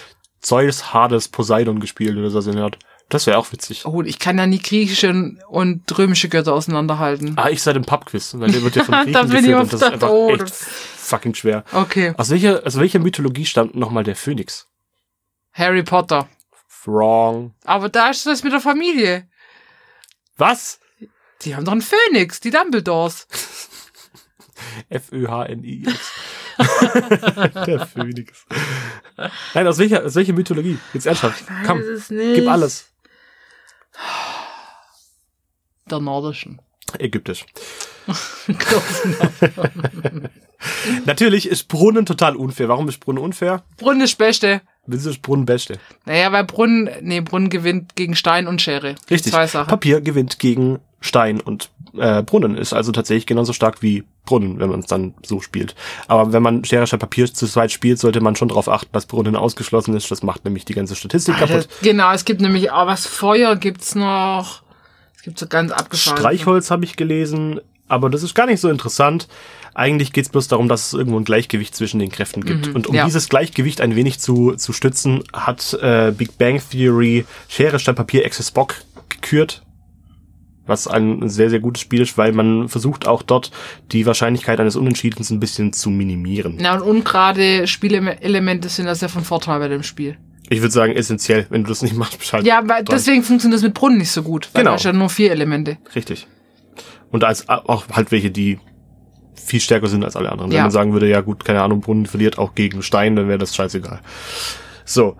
[0.40, 2.40] Zeus, Hades, Poseidon gespielt oder so.
[2.40, 2.78] in der Art.
[3.08, 3.86] Das wäre auch witzig.
[3.86, 7.38] Oh, ich kann ja nie griechische und römische Götter auseinanderhalten.
[7.38, 9.72] Ah, ich sei im Pubquiz, weil der wird ja von Griechen Da bin ich und
[9.72, 10.66] das der ist einfach echt
[11.08, 11.64] fucking schwer.
[11.72, 12.14] Okay.
[12.16, 14.68] Aus welcher, aus welcher Mythologie stammt nochmal der Phönix?
[15.52, 16.28] Harry Potter.
[16.84, 17.54] Wrong.
[17.64, 19.28] Aber da ist das mit der Familie.
[20.36, 20.80] Was?
[21.42, 23.26] Die haben doch einen Phönix, die Dumbledores.
[24.88, 26.12] F-Ö-H-N-I-X.
[27.66, 28.46] der Phönix.
[29.54, 30.78] Nein, aus welcher, aus welcher Mythologie?
[30.92, 31.44] Jetzt ernsthaft.
[31.66, 32.36] Komm, es nicht.
[32.36, 32.88] gib alles.
[35.90, 36.60] Der nordischen.
[36.98, 37.44] Ägyptisch.
[41.06, 42.68] Natürlich ist Brunnen total unfair.
[42.68, 43.62] Warum ist Brunnen unfair?
[43.76, 44.60] Brunnen ist Beste.
[44.86, 45.78] Wieso ist Brunnen Beste?
[46.06, 48.94] Naja, weil Brunnen, nee, Brunnen gewinnt gegen Stein und Schere.
[49.10, 49.32] Richtig.
[49.32, 49.68] Zwei Sachen.
[49.68, 54.68] Papier gewinnt gegen Stein und äh, Brunnen ist also tatsächlich genauso stark wie Brunnen, wenn
[54.70, 55.74] man es dann so spielt.
[56.06, 59.06] Aber wenn man Schere, Stein, Papier zu zweit spielt, sollte man schon darauf achten, dass
[59.06, 60.10] Brunnen ausgeschlossen ist.
[60.10, 61.68] Das macht nämlich die ganze Statistik Ah, kaputt.
[61.82, 64.62] genau, es gibt nämlich auch was Feuer gibt's noch.
[65.16, 66.16] Es gibt so ganz abgefahren.
[66.18, 69.28] Streichholz habe ich gelesen, aber das ist gar nicht so interessant.
[69.74, 72.68] Eigentlich geht's bloß darum, dass es irgendwo ein Gleichgewicht zwischen den Kräften gibt.
[72.74, 73.04] Und um ja.
[73.04, 78.24] dieses Gleichgewicht ein wenig zu, zu stützen, hat äh, Big Bang Theory Schere, Stein, Papier,
[78.26, 78.74] Access Bock
[79.08, 79.62] gekürt.
[80.66, 83.52] Was ein sehr, sehr gutes Spiel ist, weil man versucht auch dort
[83.92, 86.58] die Wahrscheinlichkeit eines Unentschiedens ein bisschen zu minimieren.
[86.58, 90.18] Ja, und ungerade Spielelemente sind das ja von Vorteil bei dem Spiel.
[90.50, 91.46] Ich würde sagen, essentiell.
[91.50, 92.96] Wenn du das nicht machst, bist halt Ja, weil dran.
[92.96, 94.48] deswegen funktioniert das mit Brunnen nicht so gut.
[94.52, 94.72] Weil Genau.
[94.72, 95.78] da ist ja nur vier Elemente.
[95.94, 96.26] Richtig.
[97.10, 98.58] Und als auch halt welche, die
[99.34, 100.50] viel stärker sind als alle anderen.
[100.50, 100.62] Wenn Ja.
[100.62, 103.54] man sagen würde, ja gut, keine Ahnung, Brunnen verliert auch gegen Stein, dann wäre das
[103.54, 104.00] scheißegal.
[104.84, 105.16] So.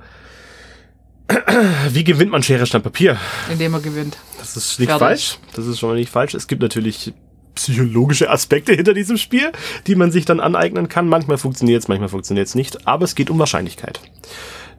[1.91, 3.19] Wie gewinnt man Schere, Stein, Papier?
[3.51, 4.17] indem er gewinnt.
[4.39, 5.07] Das ist nicht Fertig.
[5.07, 5.39] falsch.
[5.55, 6.35] Das ist schon mal nicht falsch.
[6.35, 7.13] Es gibt natürlich
[7.55, 9.53] psychologische Aspekte hinter diesem Spiel,
[9.87, 11.09] die man sich dann aneignen kann.
[11.09, 12.87] Manchmal funktioniert es, manchmal funktioniert es nicht.
[12.87, 14.01] Aber es geht um Wahrscheinlichkeit.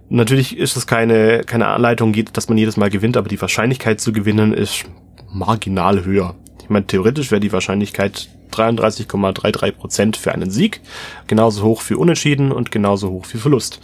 [0.10, 4.12] Natürlich ist es keine, keine Anleitung, dass man jedes Mal gewinnt, aber die Wahrscheinlichkeit zu
[4.12, 4.86] gewinnen ist
[5.32, 6.36] marginal höher.
[6.70, 10.82] Ich meine, theoretisch wäre die Wahrscheinlichkeit 33,33 Prozent für einen Sieg,
[11.26, 13.80] genauso hoch für Unentschieden und genauso hoch für Verlust.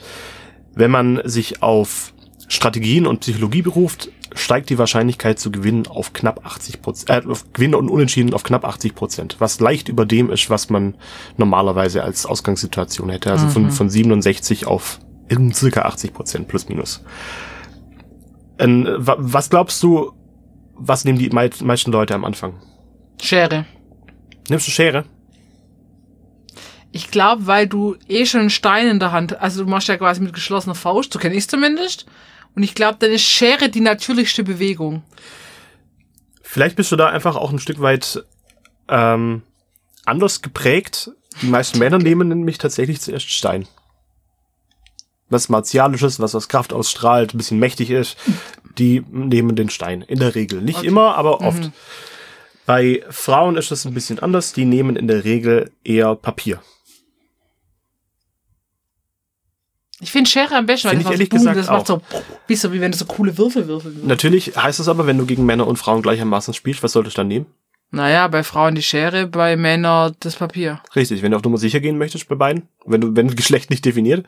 [0.75, 2.13] Wenn man sich auf
[2.47, 7.51] Strategien und Psychologie beruft, steigt die Wahrscheinlichkeit zu gewinnen auf knapp 80 Prozent, äh, auf
[7.53, 10.93] Gewinne und Unentschieden auf knapp 80 Prozent, was leicht über dem ist, was man
[11.37, 13.31] normalerweise als Ausgangssituation hätte.
[13.31, 14.99] Also von, von 67 auf
[15.53, 17.03] circa 80 Prozent plus minus.
[18.59, 20.11] Ähm, wa- was glaubst du,
[20.75, 22.53] was nehmen die mei meisten Leute am Anfang?
[23.21, 23.65] Schere.
[24.49, 25.05] Nimmst du Schere?
[26.91, 29.97] Ich glaube, weil du eh schon einen Stein in der Hand, also du machst ja
[29.97, 32.05] quasi mit geschlossener Faust, so kenne ich zumindest.
[32.55, 35.03] Und ich glaube, dann ist Schere die natürlichste Bewegung.
[36.41, 38.23] Vielleicht bist du da einfach auch ein Stück weit
[38.87, 39.41] ähm,
[40.05, 41.11] anders geprägt.
[41.41, 43.67] Die meisten Männer nehmen nämlich tatsächlich zuerst Stein.
[45.27, 48.15] Was Martialisches, was aus Kraft ausstrahlt, ein bisschen mächtig ist,
[48.77, 50.01] die nehmen den Stein.
[50.03, 50.61] In der Regel.
[50.61, 50.87] Nicht Okay.
[50.87, 51.71] immer, aber oft.
[52.65, 54.53] Bei Frauen ist das ein bisschen anders.
[54.53, 56.61] Die nehmen in der Regel eher Papier.
[60.01, 62.01] Ich finde Schere am besten, weil das, ich ehrlich so, boom, gesagt das macht so,
[62.47, 64.07] wie so, wie wenn du so coole Würfel würfeln würdest.
[64.07, 67.21] Natürlich heißt es aber, wenn du gegen Männer und Frauen gleichermaßen spielst, was solltest du
[67.21, 67.45] dann nehmen?
[67.91, 70.81] Naja, bei Frauen die Schere, bei Männern das Papier.
[70.95, 73.85] Richtig, wenn du auf Nummer sicher gehen möchtest bei beiden, wenn du, wenn Geschlecht nicht
[73.85, 74.25] definiert,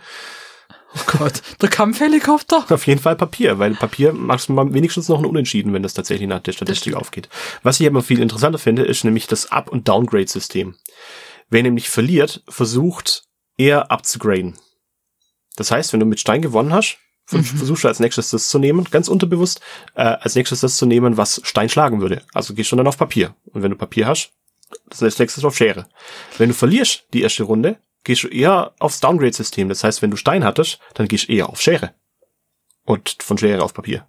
[0.96, 2.66] Oh Gott, der Kampfhelikopter.
[2.70, 5.94] auf jeden Fall Papier, weil Papier machst du mal wenigstens noch ein Unentschieden, wenn das
[5.94, 7.30] tatsächlich nach der Statistik aufgeht.
[7.62, 10.76] Was ich aber viel interessanter finde, ist nämlich das Up- und Downgrade-System.
[11.50, 13.24] Wer nämlich verliert, versucht
[13.58, 14.58] eher abzugraden.
[15.56, 16.98] Das heißt, wenn du mit Stein gewonnen hast,
[17.32, 17.44] Mhm.
[17.44, 19.60] vers- versuchst du als nächstes das zu nehmen, ganz unterbewusst,
[19.96, 22.22] äh, als nächstes das zu nehmen, was Stein schlagen würde.
[22.34, 23.36] Also gehst du dann auf Papier.
[23.48, 24.32] Und wenn du Papier hast,
[24.90, 25.88] das als nächstes auf Schere.
[26.38, 27.78] Wenn du verlierst die erste Runde,
[28.08, 29.68] gehst du eher aufs Downgrade-System.
[29.68, 31.94] Das heißt, wenn du Stein hattest, dann gehst du eher auf Schere.
[32.86, 34.08] Und von Schere auf Papier.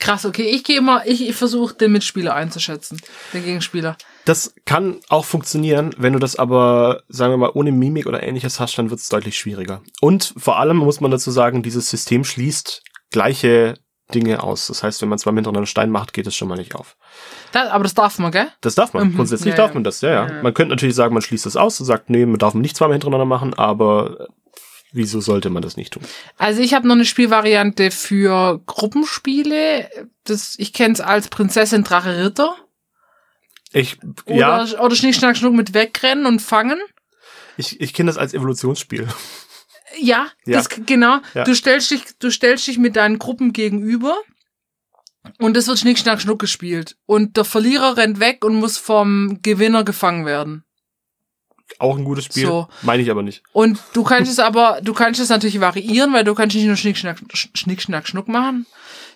[0.00, 3.00] Krass, okay, ich gehe immer, ich, ich versuche den Mitspieler einzuschätzen,
[3.32, 3.96] den Gegenspieler.
[4.24, 8.58] Das kann auch funktionieren, wenn du das aber, sagen wir mal, ohne Mimik oder ähnliches
[8.58, 9.82] hast, dann wird es deutlich schwieriger.
[10.00, 13.78] Und vor allem muss man dazu sagen, dieses System schließt gleiche
[14.14, 14.66] Dinge aus.
[14.66, 16.96] Das heißt, wenn man zweimal hintereinander Stein macht, geht es schon mal nicht auf.
[17.52, 18.48] Das, aber das darf man, gell?
[18.60, 19.08] Das darf man.
[19.08, 19.16] Mhm.
[19.16, 20.42] Grundsätzlich Ja, darf man das, ja, ja, Ja, ja.
[20.42, 22.94] Man könnte natürlich sagen, man schließt das aus und sagt, nee, man darf nicht zweimal
[22.94, 24.26] hintereinander machen, aber äh,
[24.92, 26.02] wieso sollte man das nicht tun?
[26.36, 29.88] Also ich habe noch eine Spielvariante für Gruppenspiele.
[30.24, 32.54] Das, ich kenne es als Prinzessin Drache Ritter.
[33.72, 36.80] Ich, Oder, ja, oder Schnick, Schnack, Schnuck mit Wegrennen und Fangen.
[37.56, 39.06] ich, ich kenne das als Evolutionsspiel.
[39.98, 40.58] Ja, Ja.
[40.58, 41.18] Das, genau.
[41.34, 41.44] Ja.
[41.44, 44.16] Du stellst dich, du stellst dich mit deinen Gruppen gegenüber
[45.38, 46.96] und es wird Schnick, Schnack, Schnuck gespielt.
[47.06, 50.64] Und der Verlierer rennt weg und muss vom Gewinner gefangen werden.
[51.78, 52.46] Auch ein gutes Spiel.
[52.46, 52.68] So.
[52.82, 53.42] Meine ich aber nicht.
[53.52, 56.76] Und du kannst es aber, du kannst es natürlich variieren, weil du kannst nicht nur
[56.76, 58.66] Schnick, Schnack, Sch- Schnick, Schnack, Schnuck machen,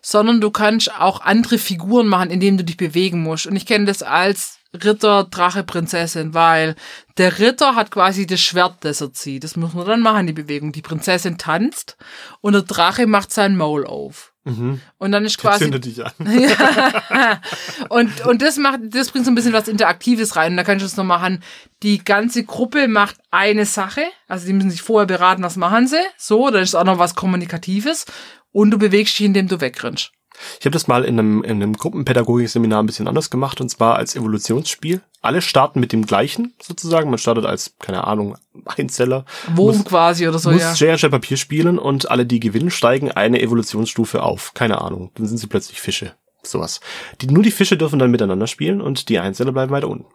[0.02, 3.46] sondern du kannst auch andere Figuren machen, indem du dich bewegen musst.
[3.46, 6.74] Und ich kenne das als Ritter, Drache, Prinzessin, weil
[7.16, 9.44] der Ritter hat quasi das Schwert, das er zieht.
[9.44, 10.72] Das muss man dann machen, die Bewegung.
[10.72, 11.96] Die Prinzessin tanzt
[12.40, 14.32] und der Drache macht sein Maul auf.
[14.44, 14.80] Mhm.
[14.98, 16.12] Und dann ist quasi zündet dich an.
[17.88, 20.52] und, und das macht, das bringt so ein bisschen was Interaktives rein.
[20.52, 21.42] Und da kannst du es noch machen.
[21.82, 24.02] Die ganze Gruppe macht eine Sache.
[24.28, 26.02] Also die müssen sich vorher beraten, was machen sie.
[26.18, 28.04] So, dann ist auch noch was Kommunikatives.
[28.52, 30.12] Und du bewegst dich, indem du wegrennst.
[30.58, 33.96] Ich habe das mal in einem, in einem Gruppenpädagogik-Seminar ein bisschen anders gemacht und zwar
[33.96, 35.00] als Evolutionsspiel.
[35.22, 37.08] Alle starten mit dem gleichen sozusagen.
[37.10, 39.24] Man startet als, keine Ahnung, Einzeller.
[39.54, 40.74] Wurm Muss- quasi oder so, muss ja.
[40.74, 44.52] Schere, Schere, Papier spielen und alle, die gewinnen, steigen eine Evolutionsstufe auf.
[44.54, 45.12] Keine Ahnung.
[45.14, 46.14] Dann sind sie plötzlich Fische.
[46.42, 46.80] Sowas.
[47.20, 50.06] Die, nur die Fische dürfen dann miteinander spielen und die Einzeller bleiben weiter unten.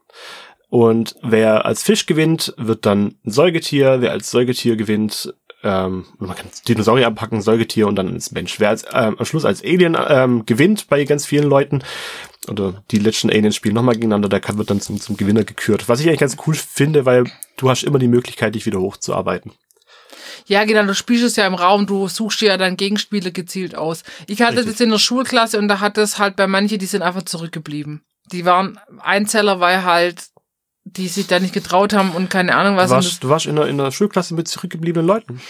[0.69, 4.01] Und wer als Fisch gewinnt, wird dann ein Säugetier.
[4.01, 8.59] Wer als Säugetier gewinnt, ähm, man kann Dinosaurier abpacken, Säugetier und dann ins Mensch.
[8.59, 11.83] Wer als, ähm, am Schluss als Alien ähm, gewinnt bei ganz vielen Leuten,
[12.47, 15.87] oder die letzten Aliens spielen nochmal gegeneinander, der wird dann zum, zum Gewinner gekürt.
[15.89, 17.25] Was ich eigentlich ganz cool finde, weil
[17.57, 19.51] du hast immer die Möglichkeit, dich wieder hochzuarbeiten.
[20.45, 23.75] Ja, genau, du spielst es ja im Raum, du suchst dir ja deinen Gegenspieler gezielt
[23.75, 24.03] aus.
[24.27, 24.73] Ich hatte Richtig.
[24.73, 28.01] das in der Schulklasse und da hat es halt bei manchen, die sind einfach zurückgeblieben.
[28.31, 30.23] Die waren Einzeller, weil halt
[30.97, 32.89] die sich da nicht getraut haben und keine Ahnung was.
[32.89, 35.41] Du warst, du warst in, einer, in einer Schulklasse mit zurückgebliebenen Leuten.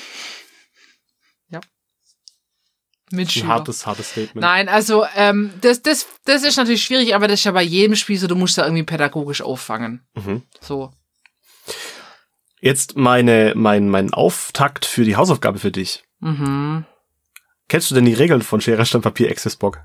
[1.50, 1.62] das,
[3.12, 3.48] Ein Mitschüler.
[3.48, 4.42] hartes, hartes Statement.
[4.42, 7.96] Nein, also ähm, das, das, das ist natürlich schwierig, aber das ist ja bei jedem
[7.96, 10.06] Spiel so, du musst da irgendwie pädagogisch auffangen.
[10.16, 10.44] Mhm.
[10.62, 10.92] So.
[12.62, 16.04] Jetzt meine, mein, mein Auftakt für die Hausaufgabe für dich.
[16.20, 16.86] Mhm.
[17.70, 19.80] Kennst du denn die Regeln von Schere, Stein, Papier, Access Bock?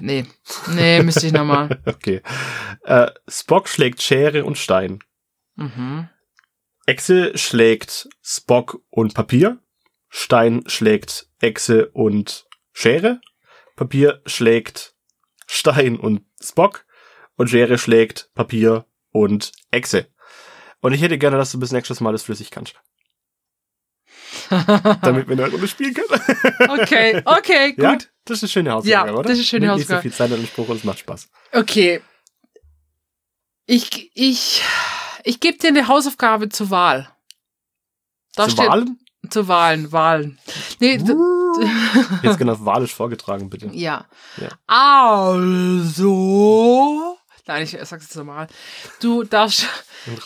[0.00, 0.26] Nee.
[0.68, 1.80] Nee, müsste ich nochmal.
[1.86, 2.22] Okay.
[2.84, 4.98] Äh, Spock schlägt Schere und Stein.
[5.56, 6.08] Mhm.
[6.86, 9.58] Echse schlägt Spock und Papier.
[10.08, 13.20] Stein schlägt Echse und Schere.
[13.76, 14.94] Papier schlägt
[15.46, 16.84] Stein und Spock.
[17.36, 20.06] Und Schere schlägt Papier und Echse.
[20.80, 22.74] Und ich hätte gerne, dass du bis nächstes Mal das flüssig kannst.
[24.50, 26.20] Damit wir eine Runde spielen können.
[26.68, 27.82] Okay, okay, gut.
[27.82, 27.98] Ja?
[28.26, 29.22] Das ist eine schöne Hausaufgabe, Ja, oder?
[29.28, 30.02] das ist eine schöne Nimmt Nicht so Hausaufgabe.
[30.02, 31.28] viel Zeit in Anspruch und es macht Spaß.
[31.52, 32.00] Okay.
[33.66, 34.62] Ich, ich,
[35.24, 37.08] ich gebe dir eine Hausaufgabe zur Wahl.
[38.34, 38.98] Da Zu steht, Wahlen?
[39.30, 40.38] Zu Wahlen, Wahlen.
[40.80, 41.14] Nee, d-
[42.22, 43.68] Jetzt genau walisch vorgetragen, bitte.
[43.72, 44.06] ja.
[44.36, 44.48] Ja.
[45.84, 47.16] Also.
[47.46, 48.46] Nein, ich sag's jetzt nochmal.
[49.00, 49.66] Du darfst.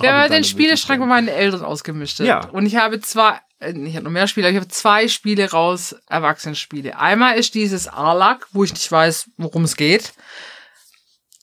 [0.01, 2.21] Wir haben den Spieleschrank mit meinen Eltern ausgemischt.
[2.21, 2.47] Ja.
[2.49, 5.51] Und ich habe zwei, äh, ich habe noch mehr Spiele, aber ich habe zwei Spiele
[5.51, 6.97] raus, Erwachsenenspiele.
[6.99, 10.13] Einmal ist dieses Arlak, wo ich nicht weiß, worum es geht.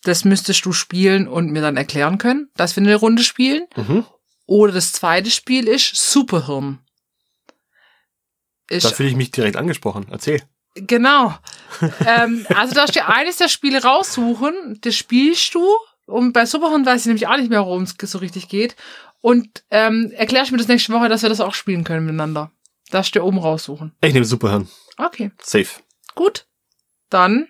[0.04, 3.66] Das müsstest du spielen und mir dann erklären können, dass wir eine Runde spielen.
[3.76, 4.06] Mhm.
[4.46, 6.80] Oder das zweite Spiel ist Superhirn.
[8.68, 10.08] Da Ist, fühle ich mich direkt angesprochen.
[10.10, 10.42] Erzähl.
[10.76, 11.36] genau.
[12.06, 15.66] ähm, also darfst du dir eines der Spiele raussuchen, das spielst du.
[16.06, 18.76] Und bei Superhirn weiß ich nämlich auch nicht mehr, worum es so richtig geht.
[19.26, 22.52] Und ähm, erklärst mir das nächste Woche, dass wir das auch spielen können miteinander.
[22.92, 23.92] Darfst du dir oben raussuchen.
[24.02, 24.68] Ich nehme Superhirn.
[24.98, 25.66] Okay, Safe.
[26.14, 26.46] gut.
[27.10, 27.48] Dann,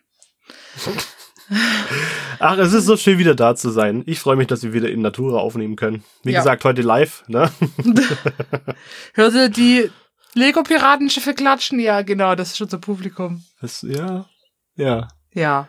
[2.39, 4.03] Ach, es ist so schön, wieder da zu sein.
[4.05, 6.05] Ich freue mich, dass wir wieder in Natura aufnehmen können.
[6.23, 6.39] Wie Ja.
[6.39, 7.51] gesagt, heute live, ne?
[9.13, 9.91] hört ihr die
[10.34, 11.80] Lego-Piratenschiffe klatschen?
[11.82, 13.43] Ja, genau, das ist unser Publikum.
[13.59, 14.26] Das, ja.
[14.76, 15.09] Ja.
[15.34, 15.67] Ja.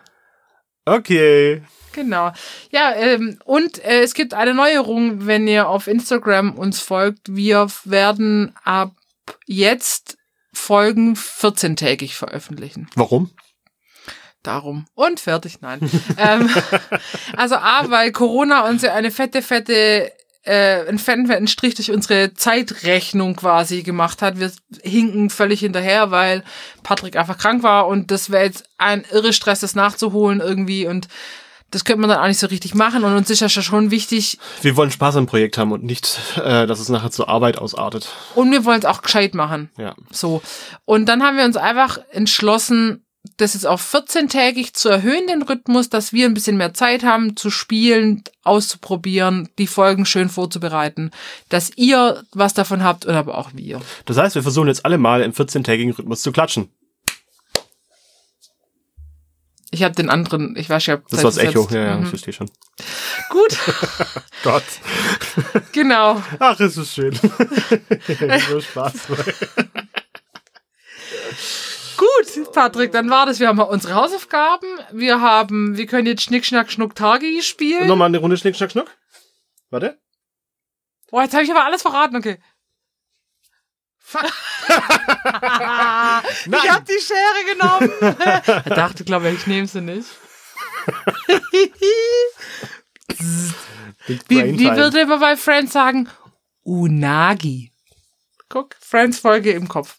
[0.84, 1.62] Okay.
[1.96, 2.30] Genau.
[2.70, 7.34] Ja, ähm, und äh, es gibt eine Neuerung, wenn ihr auf Instagram uns folgt.
[7.34, 8.92] Wir werden ab
[9.46, 10.18] jetzt
[10.52, 12.90] Folgen 14-tägig veröffentlichen.
[12.94, 13.30] Warum?
[14.42, 14.84] Darum.
[14.94, 15.80] Und fertig, nein.
[16.18, 16.50] ähm,
[17.34, 22.34] also A, weil Corona uns ja eine fette, fette, äh, einen fetten, Strich durch unsere
[22.34, 24.38] Zeitrechnung quasi gemacht hat.
[24.38, 26.44] Wir hinken völlig hinterher, weil
[26.82, 31.08] Patrick einfach krank war und das wäre jetzt ein irre Stress, das nachzuholen irgendwie und
[31.70, 34.38] das könnte man dann auch nicht so richtig machen und uns ist ja schon wichtig
[34.62, 38.08] Wir wollen Spaß am Projekt haben und nicht, äh, dass es nachher zur Arbeit ausartet.
[38.34, 39.70] und wir wollen es auch gescheit machen.
[39.76, 39.94] Ja.
[40.10, 40.42] So.
[40.84, 43.02] Und dann haben wir uns einfach entschlossen,
[43.38, 47.36] das jetzt auf 14-tägig zu erhöhen, den Rhythmus, dass wir ein bisschen mehr Zeit haben
[47.36, 51.10] zu spielen, auszuprobieren, die Folgen schön vorzubereiten,
[51.48, 53.80] dass ihr was davon habt und aber auch wir.
[54.04, 56.68] Das heißt, wir versuchen jetzt alle mal im 14-tägigen Rhythmus zu klatschen.
[59.72, 61.66] Ich habe den anderen, ich weiß ja, Das war das Echo.
[61.70, 62.06] Ja, ja, ich Mhm.
[62.06, 62.50] verstehe schon.
[63.30, 63.58] Gut,
[64.44, 64.62] Gott.
[65.72, 66.22] genau.
[66.38, 67.12] Ach, es ist schön.
[68.48, 68.94] so Spaß.
[71.96, 73.40] Gut, Patrick, dann war das.
[73.40, 74.68] Wir haben unsere Hausaufgaben.
[74.92, 77.88] Wir haben, wir können jetzt Schnick, Schnack, Schnuck, Tagi spielen.
[77.88, 78.90] Nochmal eine Runde Schnick, Schnack, Schnuck.
[79.70, 79.98] Warte.
[81.10, 82.38] Oh, jetzt habe ich aber alles verraten, okay.
[84.16, 84.32] Fuck.
[86.46, 87.90] Ich hab die Schere genommen.
[88.46, 90.08] er dachte, glaube ich, ich nehme sie nicht.
[94.06, 94.20] Wie,
[94.58, 96.08] wie würde man bei Friends sagen?
[96.62, 97.72] Unagi.
[98.48, 99.98] Guck, Friends Folge im Kopf.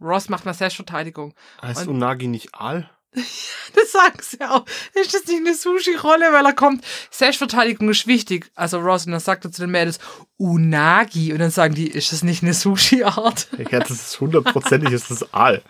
[0.00, 1.34] Ross macht mal Selbstverteidigung.
[1.60, 2.90] Heißt Und- Unagi nicht Aal?
[3.74, 4.66] Das sagen sie auch.
[4.94, 6.84] Ist das nicht eine Sushi-Rolle, weil er kommt?
[7.10, 8.50] Selbstverteidigung ist wichtig.
[8.54, 9.98] Also Ross, und dann sagt er zu den Mädels,
[10.36, 11.32] Unagi.
[11.32, 13.48] Und dann sagen die, ist das nicht eine Sushi-Art?
[13.70, 15.62] Ja, das ist hundertprozentig, ist das Aal.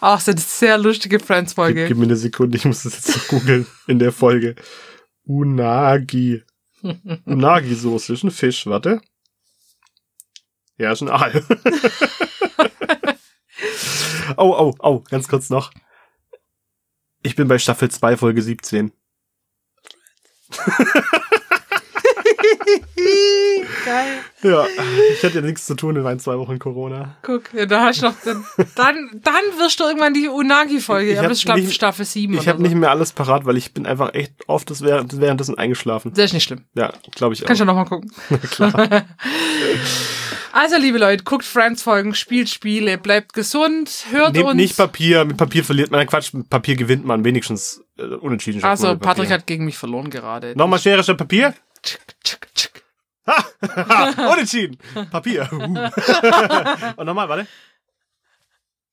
[0.00, 1.88] Ach, so eine sehr lustige Gib, Friends-Folge.
[1.88, 4.54] gib mir eine Sekunde, ich muss das jetzt noch googeln in der Folge.
[5.24, 6.44] Unagi.
[7.24, 9.00] Unagi-Soße ist ein Fisch, warte.
[10.76, 11.44] Ja, ist ein Aal.
[14.36, 15.72] oh, oh, oh, ganz kurz noch.
[17.22, 18.92] Ich bin bei Staffel 2, Folge 17.
[23.84, 24.18] Geil.
[24.42, 24.66] Ja,
[25.12, 27.16] ich hatte ja nichts zu tun in meinen zwei Wochen Corona.
[27.22, 28.44] Guck, ja, da hast du noch, dann,
[29.22, 32.62] dann, wirst du irgendwann die Unagi-Folge, das ist Staffel, nicht- Staffel 7 Ich habe so.
[32.64, 36.12] nicht mehr alles parat, weil ich bin einfach echt oft das währenddessen eingeschlafen.
[36.14, 36.64] Das ist nicht schlimm.
[36.74, 37.46] Ja, glaube ich auch.
[37.46, 38.10] Kannst du noch mal gucken.
[38.50, 39.04] Klar.
[40.50, 44.54] Also, liebe Leute, guckt Friends-Folgen, spielt Spiele, bleibt gesund, hört Nehmt uns.
[44.56, 48.64] nicht Papier, mit Papier verliert man, Quatsch, mit Papier gewinnt man wenigstens äh, unentschieden.
[48.64, 48.96] also.
[48.96, 50.54] Patrick hat gegen mich verloren gerade.
[50.56, 51.54] Nochmal Schere Papier?
[54.16, 54.78] Unentschieden.
[55.10, 55.48] Papier.
[55.52, 55.90] Uh.
[56.96, 57.46] Und nochmal, warte.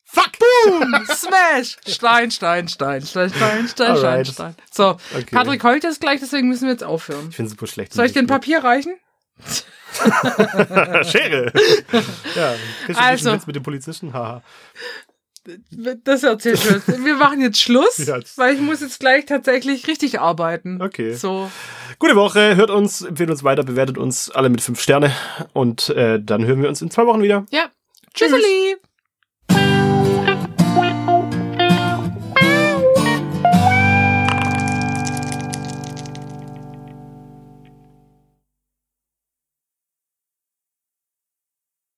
[0.03, 0.31] Fuck!
[0.39, 1.05] Boom!
[1.07, 1.77] Smash!
[1.87, 4.27] Stein, Stein, Stein, Stein, Stein, Stein, Stein, Alright.
[4.27, 4.55] Stein.
[4.71, 5.25] So, Okay.
[5.31, 7.27] Patrick heult jetzt gleich, deswegen müssen wir jetzt aufhören.
[7.29, 7.93] Ich finde super schlecht.
[7.93, 8.95] Soll ich den Papier reichen?
[11.03, 11.51] Schere.
[12.35, 13.29] ja, kriegst du Also.
[13.29, 13.33] also.
[13.33, 14.13] Witz mit dem Polizisten?
[14.13, 14.41] Haha.
[16.03, 17.05] Das erzählt schon.
[17.05, 18.19] Wir machen jetzt Schluss, Ja.
[18.35, 20.81] weil ich muss jetzt gleich tatsächlich richtig arbeiten.
[20.81, 21.13] Okay.
[21.13, 21.51] So.
[21.99, 25.11] Gute Woche, hört uns, empfehlt uns weiter, bewertet uns alle mit fünf Sterne
[25.53, 27.45] und äh, dann hören wir uns in zwei Wochen wieder.
[27.51, 27.69] Ja.
[28.13, 28.75] Tschüsseli.